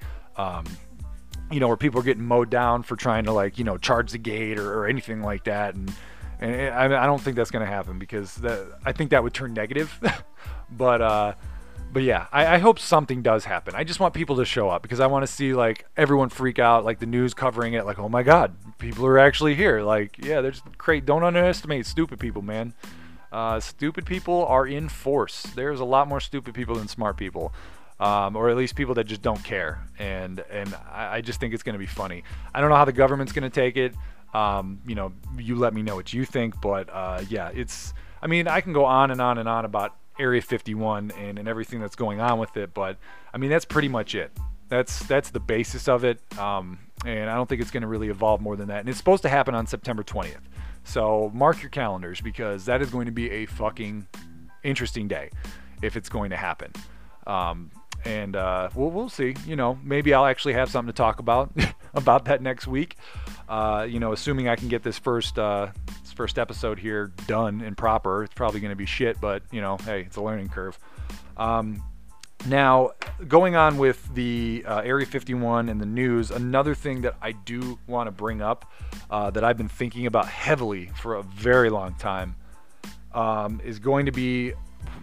[1.50, 4.12] You know, where people are getting mowed down for trying to like, you know, charge
[4.12, 5.74] the gate or, or anything like that.
[5.74, 5.92] And,
[6.40, 9.34] and I, I don't think that's going to happen because that, I think that would
[9.34, 9.98] turn negative.
[10.70, 11.34] but, uh,
[11.92, 13.74] but yeah, I, I, hope something does happen.
[13.74, 16.58] I just want people to show up because I want to see like everyone freak
[16.58, 19.80] out, like the news covering it, like, oh my God, people are actually here.
[19.80, 21.06] Like, yeah, there's great.
[21.06, 22.74] Don't underestimate stupid people, man.
[23.32, 25.42] Uh, stupid people are in force.
[25.42, 27.52] There's a lot more stupid people than smart people
[28.00, 29.86] um, or at least people that just don't care.
[29.98, 32.24] And and I, I just think it's going to be funny.
[32.54, 33.94] I don't know how the government's going to take it.
[34.34, 36.60] Um, you know, you let me know what you think.
[36.60, 37.94] But uh, yeah, it's.
[38.20, 41.48] I mean, I can go on and on and on about Area 51 and, and
[41.48, 42.96] everything that's going on with it, but
[43.32, 44.32] I mean that's pretty much it.
[44.68, 46.20] That's that's the basis of it.
[46.38, 48.80] Um, and I don't think it's going to really evolve more than that.
[48.80, 50.40] And it's supposed to happen on September 20th.
[50.84, 54.08] So mark your calendars because that is going to be a fucking
[54.64, 55.30] interesting day
[55.80, 56.72] if it's going to happen.
[57.26, 57.70] Um,
[58.04, 59.34] and uh, we'll we'll see.
[59.46, 61.50] You know, maybe I'll actually have something to talk about
[61.94, 62.96] about that next week.
[63.48, 65.68] Uh, you know, assuming I can get this first uh,
[66.02, 68.24] this first episode here done and proper.
[68.24, 70.78] It's probably going to be shit, but you know, hey, it's a learning curve.
[71.36, 71.82] Um,
[72.46, 72.92] now,
[73.26, 77.78] going on with the uh, Area 51 and the news, another thing that I do
[77.86, 78.70] want to bring up
[79.10, 82.36] uh, that I've been thinking about heavily for a very long time
[83.12, 84.52] um, is going to be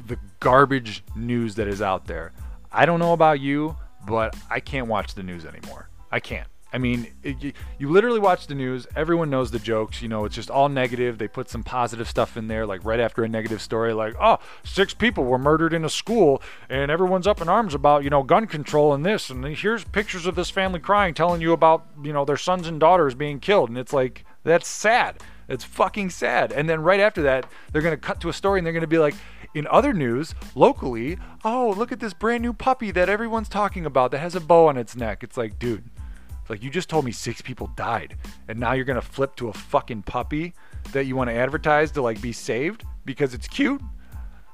[0.07, 2.31] the garbage news that is out there.
[2.75, 5.89] I don't know about you, but I can't watch the news anymore.
[6.11, 6.47] I can't.
[6.73, 8.85] I mean, it, you literally watch the news.
[8.97, 10.01] Everyone knows the jokes.
[10.01, 11.17] You know, it's just all negative.
[11.17, 14.39] They put some positive stuff in there, like right after a negative story, like, oh,
[14.65, 18.23] six people were murdered in a school, and everyone's up in arms about, you know,
[18.23, 19.29] gun control and this.
[19.29, 22.77] And here's pictures of this family crying, telling you about, you know, their sons and
[22.77, 23.69] daughters being killed.
[23.69, 25.21] And it's like, that's sad.
[25.47, 26.51] It's fucking sad.
[26.51, 28.81] And then right after that, they're going to cut to a story and they're going
[28.81, 29.15] to be like,
[29.55, 34.11] in other news, locally, oh, look at this brand new puppy that everyone's talking about
[34.11, 35.23] that has a bow on its neck.
[35.23, 35.85] It's like, dude,
[36.41, 38.17] it's like you just told me six people died,
[38.49, 40.53] and now you're gonna flip to a fucking puppy
[40.91, 43.81] that you want to advertise to like be saved because it's cute.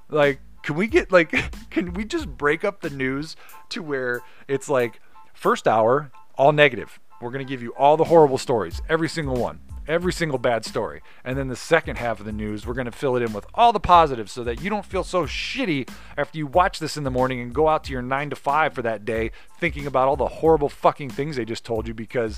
[0.07, 1.33] Like, can we get like,
[1.71, 3.35] can we just break up the news
[3.69, 5.01] to where it's like
[5.33, 6.99] first hour all negative.
[7.19, 11.01] We're gonna give you all the horrible stories, every single one every single bad story.
[11.23, 13.45] And then the second half of the news, we're going to fill it in with
[13.53, 17.03] all the positives so that you don't feel so shitty after you watch this in
[17.03, 20.07] the morning and go out to your 9 to 5 for that day thinking about
[20.07, 22.37] all the horrible fucking things they just told you because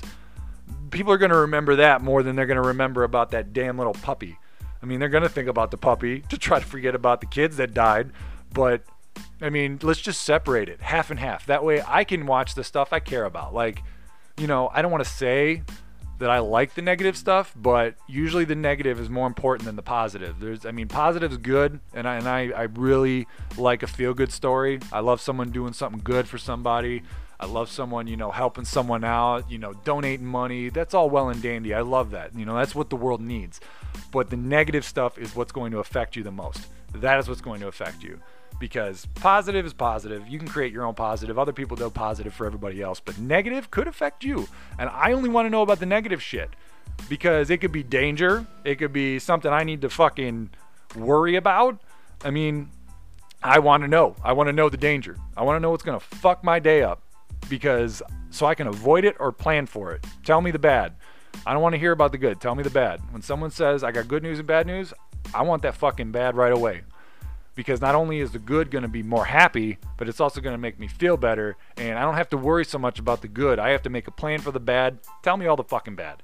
[0.90, 3.76] people are going to remember that more than they're going to remember about that damn
[3.76, 4.38] little puppy.
[4.82, 7.26] I mean, they're going to think about the puppy to try to forget about the
[7.26, 8.10] kids that died,
[8.52, 8.82] but
[9.40, 11.46] I mean, let's just separate it half and half.
[11.46, 13.54] That way I can watch the stuff I care about.
[13.54, 13.82] Like,
[14.36, 15.62] you know, I don't want to say
[16.24, 19.82] that I like the negative stuff, but usually the negative is more important than the
[19.82, 20.40] positive.
[20.40, 23.26] There's, I mean, positive is good, and I and I, I really
[23.58, 24.80] like a feel good story.
[24.90, 27.02] I love someone doing something good for somebody.
[27.44, 30.70] I love someone, you know, helping someone out, you know, donating money.
[30.70, 31.74] That's all well and dandy.
[31.74, 32.34] I love that.
[32.34, 33.60] You know, that's what the world needs.
[34.10, 36.66] But the negative stuff is what's going to affect you the most.
[36.94, 38.18] That is what's going to affect you
[38.58, 40.26] because positive is positive.
[40.26, 41.38] You can create your own positive.
[41.38, 44.48] Other people do positive for everybody else, but negative could affect you.
[44.78, 46.48] And I only want to know about the negative shit
[47.10, 48.46] because it could be danger.
[48.64, 50.48] It could be something I need to fucking
[50.96, 51.78] worry about.
[52.24, 52.70] I mean,
[53.42, 54.16] I want to know.
[54.24, 55.18] I want to know the danger.
[55.36, 57.02] I want to know what's going to fuck my day up
[57.48, 60.04] because so I can avoid it or plan for it.
[60.24, 60.94] Tell me the bad.
[61.46, 62.40] I don't want to hear about the good.
[62.40, 63.00] Tell me the bad.
[63.10, 64.92] When someone says I got good news and bad news,
[65.32, 66.82] I want that fucking bad right away
[67.54, 70.54] because not only is the good going to be more happy, but it's also going
[70.54, 71.56] to make me feel better.
[71.76, 73.58] And I don't have to worry so much about the good.
[73.58, 74.98] I have to make a plan for the bad.
[75.22, 76.22] Tell me all the fucking bad.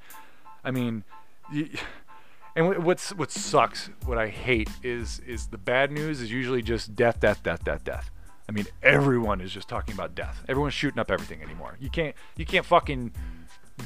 [0.65, 1.05] I mean,
[2.57, 6.97] and what's what sucks, what I hate is is the bad news is usually just
[6.97, 8.11] death, death, death, death, death.
[8.51, 10.45] I mean, everyone is just talking about death.
[10.49, 11.77] Everyone's shooting up everything anymore.
[11.79, 13.13] You can't you can't fucking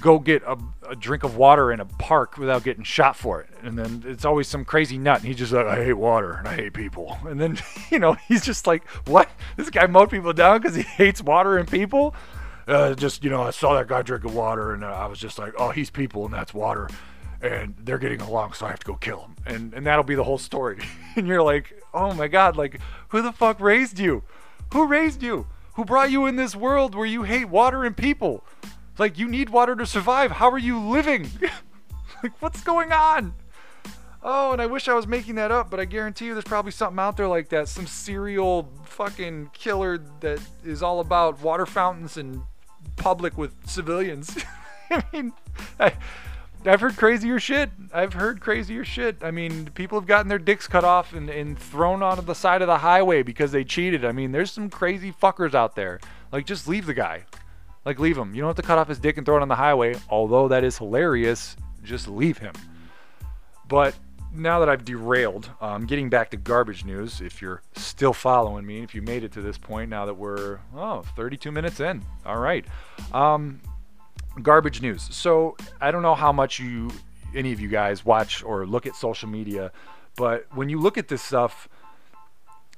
[0.00, 0.57] go get a,
[0.88, 3.50] a, drink of water in a park without getting shot for it.
[3.62, 5.18] And then it's always some crazy nut.
[5.18, 7.16] And he's just like, I hate water and I hate people.
[7.27, 7.59] And then,
[7.90, 9.29] you know, he's just like, what?
[9.57, 12.14] This guy mowed people down because he hates water and people?
[12.66, 15.53] Uh, just, you know, I saw that guy drinking water and I was just like,
[15.59, 16.88] oh, he's people and that's water.
[17.42, 19.37] And they're getting along, so I have to go kill him.
[19.44, 20.79] And, and that'll be the whole story.
[21.16, 24.24] and you're like, oh my God, like, who the fuck raised you?
[24.72, 25.46] Who raised you?
[25.74, 28.44] Who brought you in this world where you hate water and people?
[28.98, 30.33] Like, you need water to survive.
[30.33, 31.29] How are you living?
[32.22, 33.35] like, what's going on?
[34.22, 36.70] Oh, and I wish I was making that up, but I guarantee you there's probably
[36.70, 37.68] something out there like that.
[37.68, 42.42] Some serial fucking killer that is all about water fountains and
[42.96, 44.37] public with civilians.
[44.90, 45.33] I mean,
[45.79, 45.92] I,
[46.66, 47.70] I've heard crazier shit.
[47.92, 49.22] I've heard crazier shit.
[49.22, 52.62] I mean, people have gotten their dicks cut off and, and thrown onto the side
[52.62, 54.05] of the highway because they cheated.
[54.05, 56.00] I mean, there's some crazy fuckers out there.
[56.33, 57.27] Like, just leave the guy.
[57.85, 58.35] Like, leave him.
[58.35, 60.48] You don't have to cut off his dick and throw it on the highway, although
[60.48, 61.57] that is hilarious.
[61.83, 62.55] Just leave him.
[63.68, 63.94] But
[64.35, 68.83] now that I've derailed, um, getting back to garbage news, if you're still following me,
[68.83, 72.03] if you made it to this point, now that we're, oh, 32 minutes in.
[72.24, 72.64] All right.
[73.12, 73.61] Um,
[74.42, 75.03] garbage news.
[75.14, 76.90] So I don't know how much you,
[77.35, 79.73] any of you guys, watch or look at social media,
[80.16, 81.68] but when you look at this stuff,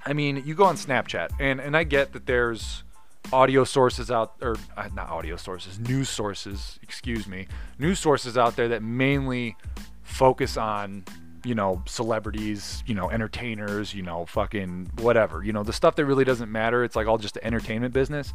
[0.04, 2.84] I mean, you go on Snapchat, and, and I get that there's
[3.32, 7.46] audio sources out or uh, not audio sources news sources excuse me
[7.78, 9.56] news sources out there that mainly
[10.02, 11.04] focus on
[11.44, 16.04] you know celebrities you know entertainers you know fucking whatever you know the stuff that
[16.04, 18.32] really doesn't matter it's like all just the entertainment business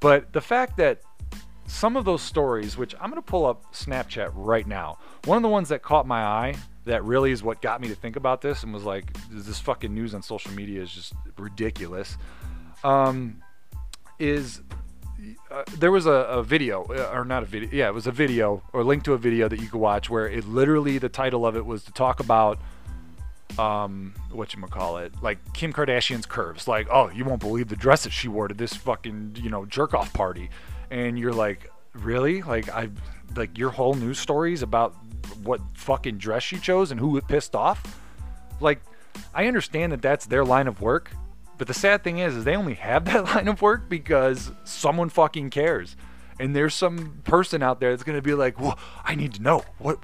[0.00, 1.00] but the fact that
[1.68, 4.98] some of those stories which i'm going to pull up snapchat right now.
[5.24, 7.94] One of the ones that caught my eye that really is what got me to
[7.94, 12.16] think about this and was like this fucking news on social media is just ridiculous
[12.82, 13.42] um,
[14.18, 14.62] is
[15.50, 18.12] uh, there was a, a video uh, or not a video yeah it was a
[18.12, 21.46] video or link to a video that you could watch where it literally the title
[21.46, 22.58] of it was to talk about
[23.58, 26.68] um what you call it like kim kardashian's curves.
[26.68, 29.66] Like oh you won't believe the dress that she wore to this fucking you know
[29.66, 30.50] jerk off party
[30.90, 32.88] and you're like really like i
[33.36, 34.94] like your whole news stories about
[35.42, 38.00] what fucking dress she chose and who it pissed off
[38.60, 38.80] like
[39.34, 41.10] i understand that that's their line of work
[41.58, 45.10] but the sad thing is, is they only have that line of work because someone
[45.10, 45.96] fucking cares.
[46.40, 49.64] And there's some person out there that's gonna be like, well, I need to know
[49.78, 49.98] what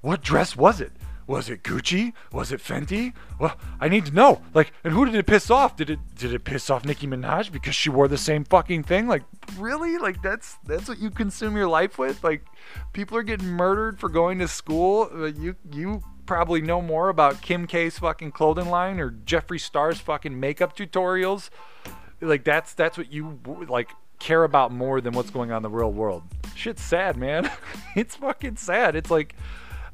[0.00, 0.92] what dress was it?
[1.26, 2.12] Was it Gucci?
[2.32, 3.14] Was it Fenty?
[3.38, 4.42] Well, I need to know.
[4.52, 5.76] Like, and who did it piss off?
[5.76, 9.06] Did it did it piss off Nicki Minaj because she wore the same fucking thing?
[9.08, 9.22] Like,
[9.56, 9.96] really?
[9.98, 12.22] Like that's that's what you consume your life with?
[12.22, 12.44] Like,
[12.92, 15.08] people are getting murdered for going to school.
[15.12, 20.00] Uh, you you probably know more about Kim K's fucking clothing line or Jeffree Star's
[20.00, 21.50] fucking makeup tutorials.
[22.20, 25.70] Like that's that's what you like care about more than what's going on in the
[25.70, 26.22] real world.
[26.54, 27.50] Shit's sad, man.
[27.96, 28.96] it's fucking sad.
[28.96, 29.34] It's like,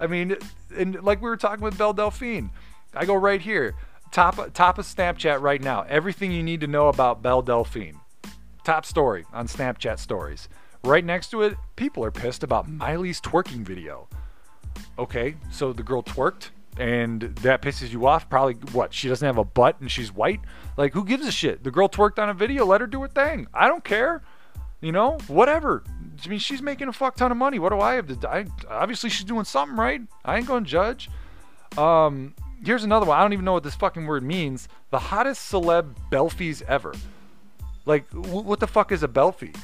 [0.01, 0.37] I mean,
[0.77, 2.51] and like we were talking with Belle Delphine,
[2.95, 3.75] I go right here,
[4.11, 5.83] top top of Snapchat right now.
[5.89, 8.01] Everything you need to know about Belle Delphine,
[8.65, 10.49] top story on Snapchat stories.
[10.83, 14.09] Right next to it, people are pissed about Miley's twerking video.
[14.99, 18.31] Okay, so the girl twerked and that pisses you off.
[18.31, 18.95] Probably what?
[18.95, 20.41] She doesn't have a butt and she's white.
[20.79, 21.63] Like who gives a shit?
[21.63, 22.65] The girl twerked on a video.
[22.65, 23.47] Let her do her thing.
[23.53, 24.23] I don't care.
[24.81, 25.85] You know, whatever.
[26.25, 27.59] I mean, she's making a fuck ton of money.
[27.59, 28.29] What do I have to?
[28.29, 30.03] I obviously she's doing something right.
[30.25, 31.11] I ain't gonna judge.
[31.79, 33.19] Um, here's another one.
[33.19, 34.69] I don't even know what this fucking word means.
[34.91, 36.95] The hottest celeb belfies ever.
[37.87, 39.57] Like, w- what the fuck is a belfie?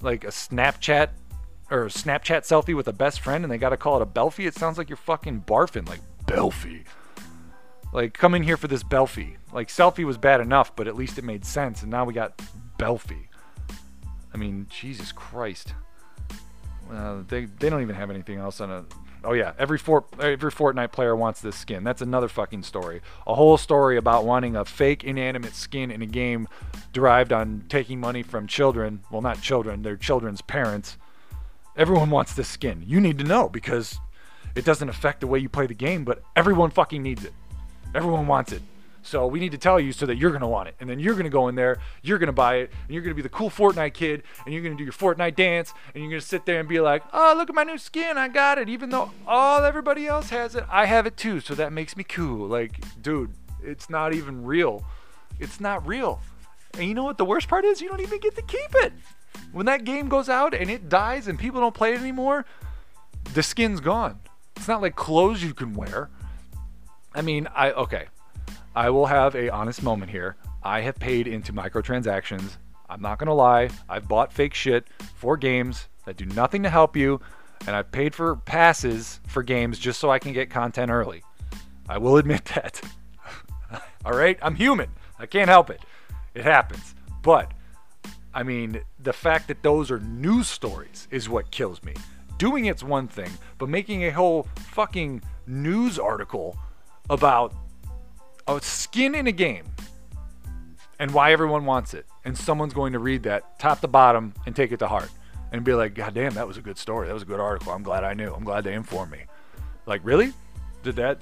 [0.00, 1.10] Like a Snapchat
[1.70, 4.46] or Snapchat selfie with a best friend, and they gotta call it a belfie.
[4.46, 5.88] It sounds like you're fucking barfing.
[5.88, 6.84] Like belfie.
[7.92, 9.36] Like, come in here for this belfie.
[9.52, 12.40] Like, selfie was bad enough, but at least it made sense, and now we got
[12.78, 13.26] belfie.
[14.32, 15.74] I mean, Jesus Christ.
[16.90, 18.84] Uh, they they don't even have anything else on a.
[19.22, 21.84] Oh yeah, every fort every Fortnite player wants this skin.
[21.84, 23.00] That's another fucking story.
[23.26, 26.48] A whole story about wanting a fake inanimate skin in a game
[26.92, 29.02] derived on taking money from children.
[29.10, 30.96] Well, not children, they're children's parents.
[31.76, 32.82] Everyone wants this skin.
[32.86, 33.98] You need to know because
[34.54, 37.32] it doesn't affect the way you play the game, but everyone fucking needs it.
[37.94, 38.62] Everyone wants it.
[39.02, 41.14] So we need to tell you so that you're gonna want it, and then you're
[41.14, 43.94] gonna go in there, you're gonna buy it, and you're gonna be the cool Fortnite
[43.94, 46.80] kid, and you're gonna do your Fortnite dance, and you're gonna sit there and be
[46.80, 50.30] like, "Oh, look at my new skin, I got it." Even though all everybody else
[50.30, 52.46] has it, I have it too, so that makes me cool.
[52.46, 53.32] Like, dude,
[53.62, 54.84] it's not even real.
[55.38, 56.20] It's not real.
[56.74, 57.80] And you know what the worst part is?
[57.80, 58.92] You don't even get to keep it.
[59.52, 62.44] When that game goes out and it dies and people don't play it anymore,
[63.34, 64.20] the skin's gone.
[64.56, 66.10] It's not like clothes you can wear.
[67.14, 68.06] I mean, I okay.
[68.74, 70.36] I will have a honest moment here.
[70.62, 72.56] I have paid into microtransactions.
[72.88, 73.70] I'm not gonna lie.
[73.88, 77.20] I've bought fake shit for games that do nothing to help you,
[77.66, 81.22] and I've paid for passes for games just so I can get content early.
[81.88, 82.80] I will admit that.
[84.04, 84.90] All right, I'm human.
[85.18, 85.80] I can't help it.
[86.34, 86.94] It happens.
[87.22, 87.52] But
[88.32, 91.94] I mean, the fact that those are news stories is what kills me.
[92.38, 96.56] Doing it's one thing, but making a whole fucking news article
[97.10, 97.52] about
[98.46, 99.66] a skin in a game
[100.98, 104.54] and why everyone wants it, and someone's going to read that top to bottom and
[104.54, 105.10] take it to heart
[105.52, 107.08] and be like, God damn, that was a good story.
[107.08, 107.72] That was a good article.
[107.72, 108.32] I'm glad I knew.
[108.32, 109.24] I'm glad they informed me.
[109.86, 110.32] Like, really?
[110.82, 111.20] Did that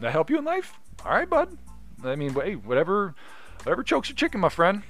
[0.00, 0.78] that help you in life?
[1.04, 1.56] All right, bud.
[2.04, 3.14] I mean, hey, whatever,
[3.62, 4.82] whatever chokes your chicken, my friend.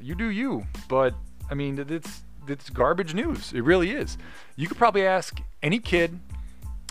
[0.00, 0.66] You do you.
[0.88, 1.14] But
[1.50, 3.52] I mean, it's it's garbage news.
[3.52, 4.18] It really is.
[4.56, 6.18] You could probably ask any kid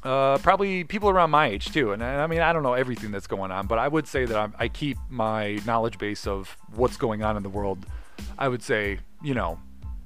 [0.03, 1.91] uh, probably people around my age too.
[1.91, 4.37] And, I mean, I don't know everything that's going on, but I would say that
[4.37, 7.85] I'm, i keep my knowledge base of what's going on in the world.
[8.37, 9.59] I would say, you know,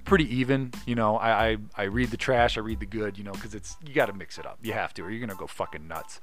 [0.05, 0.71] pretty even.
[0.85, 3.17] You know, I I, I read the trash, I read the good.
[3.17, 4.59] You know, because it's you got to mix it up.
[4.61, 6.19] You have to, or you're gonna go fucking nuts.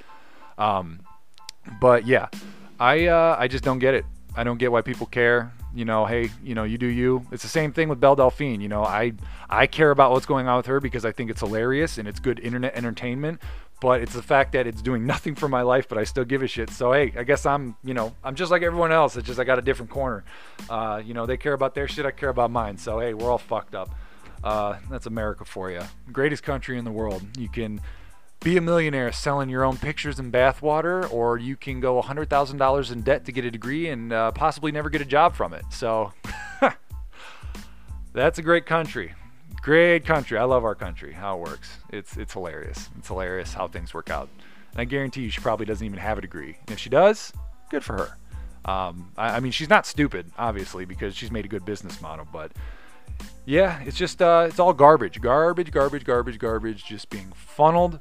[0.58, 1.00] Um,
[1.80, 2.28] but yeah,
[2.78, 4.04] I uh, I just don't get it.
[4.36, 5.52] I don't get why people care.
[5.74, 7.24] You know, hey, you know, you do you.
[7.30, 8.60] It's the same thing with Belle Delphine.
[8.60, 9.12] You know, I
[9.48, 12.18] I care about what's going on with her because I think it's hilarious and it's
[12.18, 13.40] good internet entertainment.
[13.80, 16.42] But it's the fact that it's doing nothing for my life, but I still give
[16.42, 16.70] a shit.
[16.70, 19.16] So hey, I guess I'm, you know, I'm just like everyone else.
[19.16, 20.24] It's just I got a different corner.
[20.68, 22.04] Uh, you know, they care about their shit.
[22.04, 22.76] I care about mine.
[22.76, 23.94] So hey, we're all fucked up.
[24.42, 25.82] Uh, that's America for you.
[26.12, 27.22] Greatest country in the world.
[27.38, 27.80] You can
[28.40, 33.02] be a millionaire selling your own pictures and bathwater, or you can go $100,000 in
[33.02, 35.64] debt to get a degree and uh, possibly never get a job from it.
[35.70, 36.12] So
[38.14, 39.12] that's a great country.
[39.60, 40.38] Great country.
[40.38, 41.76] I love our country, how it works.
[41.90, 42.88] It's, it's hilarious.
[42.98, 44.30] It's hilarious how things work out.
[44.72, 46.56] And I guarantee you, she probably doesn't even have a degree.
[46.60, 47.34] And if she does,
[47.68, 48.70] good for her.
[48.70, 52.26] Um, I, I mean, she's not stupid, obviously, because she's made a good business model,
[52.32, 52.52] but
[53.44, 58.00] yeah, it's just uh, it's all garbage, garbage, garbage, garbage, garbage, just being funneled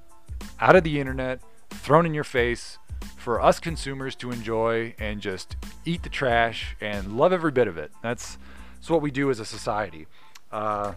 [0.60, 2.78] out of the internet, thrown in your face
[3.18, 7.78] for us consumers to enjoy and just eat the trash and love every bit of
[7.78, 7.92] it.
[8.02, 8.38] That's,
[8.76, 10.08] that's what we do as a society.
[10.52, 10.94] Uh,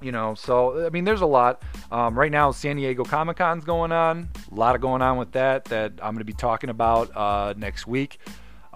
[0.00, 1.62] you know, so I mean, there's a lot.
[1.90, 4.28] Um, right now, San Diego Comic Con's going on.
[4.50, 7.54] A lot of going on with that that I'm going to be talking about uh,
[7.56, 8.20] next week.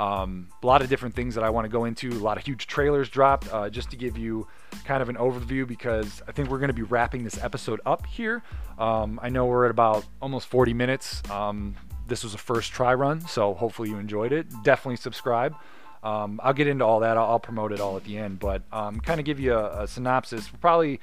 [0.03, 2.11] Um, a lot of different things that I want to go into.
[2.11, 3.53] A lot of huge trailers dropped.
[3.53, 4.49] Uh, just to give you
[4.85, 8.05] kind of an overview, because I think we're going to be wrapping this episode up
[8.07, 8.43] here.
[8.79, 11.23] Um, I know we're at about almost 40 minutes.
[11.31, 11.77] Um,
[12.09, 14.49] this was a first try run, so hopefully you enjoyed it.
[14.65, 15.55] Definitely subscribe.
[16.03, 17.17] Um, I'll get into all that.
[17.17, 19.85] I'll, I'll, promote it all at the end, but um, kind of give you a,
[19.85, 20.53] a synopsis.
[20.53, 20.99] We're probably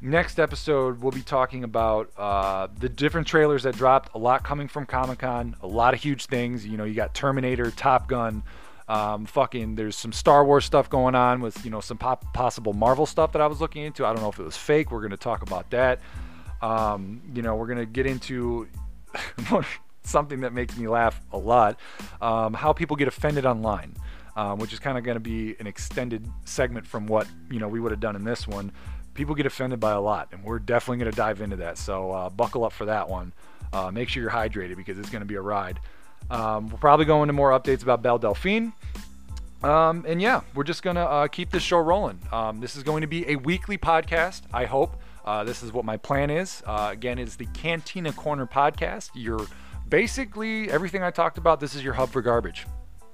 [0.00, 4.14] next episode, we'll be talking about uh, the different trailers that dropped.
[4.14, 6.66] A lot coming from Comic Con, a lot of huge things.
[6.66, 8.42] You know, you got Terminator, Top Gun.
[8.88, 12.72] Um, fucking, there's some Star Wars stuff going on with you know some pop- possible
[12.72, 14.06] Marvel stuff that I was looking into.
[14.06, 14.92] I don't know if it was fake.
[14.92, 16.00] We're gonna talk about that.
[16.62, 18.68] Um, you know, we're gonna get into
[20.02, 21.80] something that makes me laugh a lot:
[22.20, 23.96] um, how people get offended online,
[24.36, 27.80] um, which is kind of gonna be an extended segment from what you know we
[27.80, 28.70] would have done in this one.
[29.16, 31.78] People get offended by a lot, and we're definitely gonna dive into that.
[31.78, 33.32] So uh, buckle up for that one.
[33.72, 35.80] Uh, make sure you're hydrated because it's gonna be a ride.
[36.30, 38.72] Um, we'll probably go into more updates about Belle Delphine.
[39.62, 42.20] Um, and yeah, we're just going to uh, keep this show rolling.
[42.30, 45.00] Um, this is going to be a weekly podcast, I hope.
[45.24, 46.62] Uh, this is what my plan is.
[46.66, 49.10] Uh, again, it's the Cantina Corner podcast.
[49.14, 49.46] You're
[49.88, 51.58] basically everything I talked about.
[51.58, 52.66] This is your hub for garbage.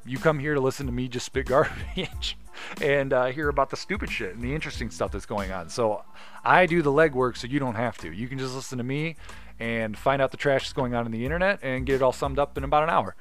[0.04, 2.36] You come here to listen to me just spit garbage
[2.80, 5.68] and uh, hear about the stupid shit and the interesting stuff that's going on.
[5.68, 6.04] So
[6.44, 8.12] I do the legwork so you don't have to.
[8.12, 9.16] You can just listen to me
[9.60, 12.12] and find out the trash that's going on in the internet and get it all
[12.12, 13.14] summed up in about an hour.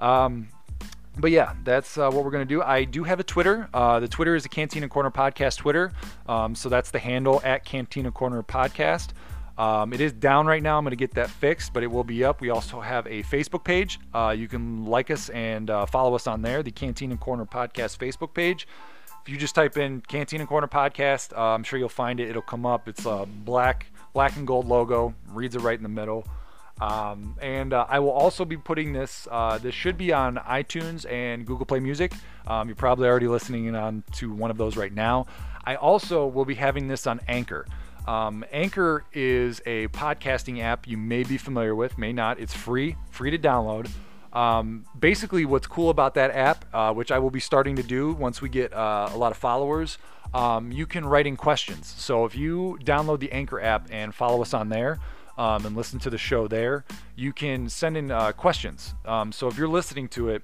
[0.00, 0.48] Um,
[1.18, 2.62] but yeah, that's uh, what we're going to do.
[2.62, 3.68] I do have a Twitter.
[3.74, 5.92] Uh, the Twitter is the Cantina Corner Podcast Twitter.
[6.26, 9.10] Um, so that's the handle at Cantina Corner Podcast.
[9.58, 10.78] Um, it is down right now.
[10.78, 12.40] I'm going to get that fixed, but it will be up.
[12.40, 14.00] We also have a Facebook page.
[14.14, 17.98] Uh, you can like us and uh, follow us on there, the Cantina Corner Podcast
[17.98, 18.66] Facebook page.
[19.22, 22.28] If you just type in Cantina Corner Podcast, uh, I'm sure you'll find it.
[22.28, 22.88] It'll come up.
[22.88, 26.26] It's a black black and gold logo, reads it right in the middle.
[26.80, 29.28] Um, and uh, I will also be putting this.
[29.30, 32.12] Uh, this should be on iTunes and Google Play Music.
[32.46, 35.26] Um, you're probably already listening on to one of those right now.
[35.64, 37.66] I also will be having this on Anchor.
[38.06, 42.38] Um, Anchor is a podcasting app you may be familiar with, may not.
[42.40, 43.88] It's free, free to download.
[44.32, 48.12] Um, basically, what's cool about that app, uh, which I will be starting to do
[48.12, 49.98] once we get uh, a lot of followers,
[50.34, 51.94] um, you can write in questions.
[51.98, 54.98] So if you download the Anchor app and follow us on there,
[55.38, 56.84] um, and listen to the show there,
[57.16, 58.94] you can send in uh, questions.
[59.04, 60.42] Um, so if you're listening to it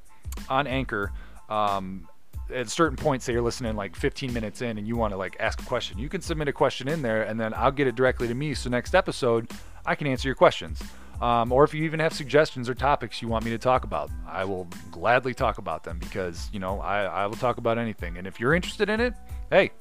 [0.48, 1.12] on Anchor,
[1.48, 2.07] um,
[2.53, 5.36] at certain points, say you're listening like 15 minutes in and you want to like
[5.40, 7.94] ask a question, you can submit a question in there and then I'll get it
[7.94, 8.55] directly to me.
[8.55, 9.51] So next episode,
[9.86, 10.82] I can answer your questions.
[11.20, 14.11] Um, or if you even have suggestions or topics you want me to talk about,
[14.26, 18.18] I will gladly talk about them because, you know, I, I will talk about anything.
[18.18, 19.14] And if you're interested in it,
[19.51, 19.72] hey,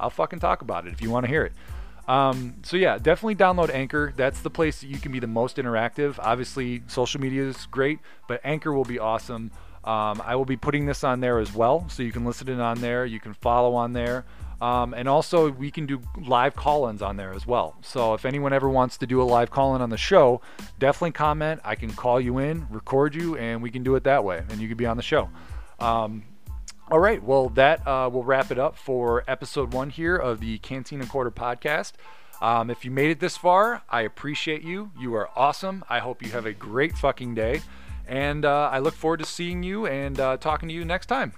[0.00, 1.52] I'll fucking talk about it if you want to hear it.
[2.08, 4.12] Um, so yeah, definitely download Anchor.
[4.16, 6.18] That's the place that you can be the most interactive.
[6.18, 7.98] Obviously, social media is great,
[8.28, 9.50] but Anchor will be awesome.
[9.86, 12.60] Um, I will be putting this on there as well, so you can listen in
[12.60, 13.06] on there.
[13.06, 14.24] You can follow on there.
[14.60, 17.76] Um, and also, we can do live call ins on there as well.
[17.82, 20.40] So, if anyone ever wants to do a live call in on the show,
[20.78, 21.60] definitely comment.
[21.62, 24.42] I can call you in, record you, and we can do it that way.
[24.48, 25.28] And you can be on the show.
[25.78, 26.24] Um,
[26.90, 30.58] all right, well, that uh, will wrap it up for episode one here of the
[30.58, 31.92] Canteen Cantina Corner podcast.
[32.40, 34.90] Um, if you made it this far, I appreciate you.
[34.98, 35.84] You are awesome.
[35.88, 37.62] I hope you have a great fucking day.
[38.06, 41.32] And uh, I look forward to seeing you and uh, talking to you next time.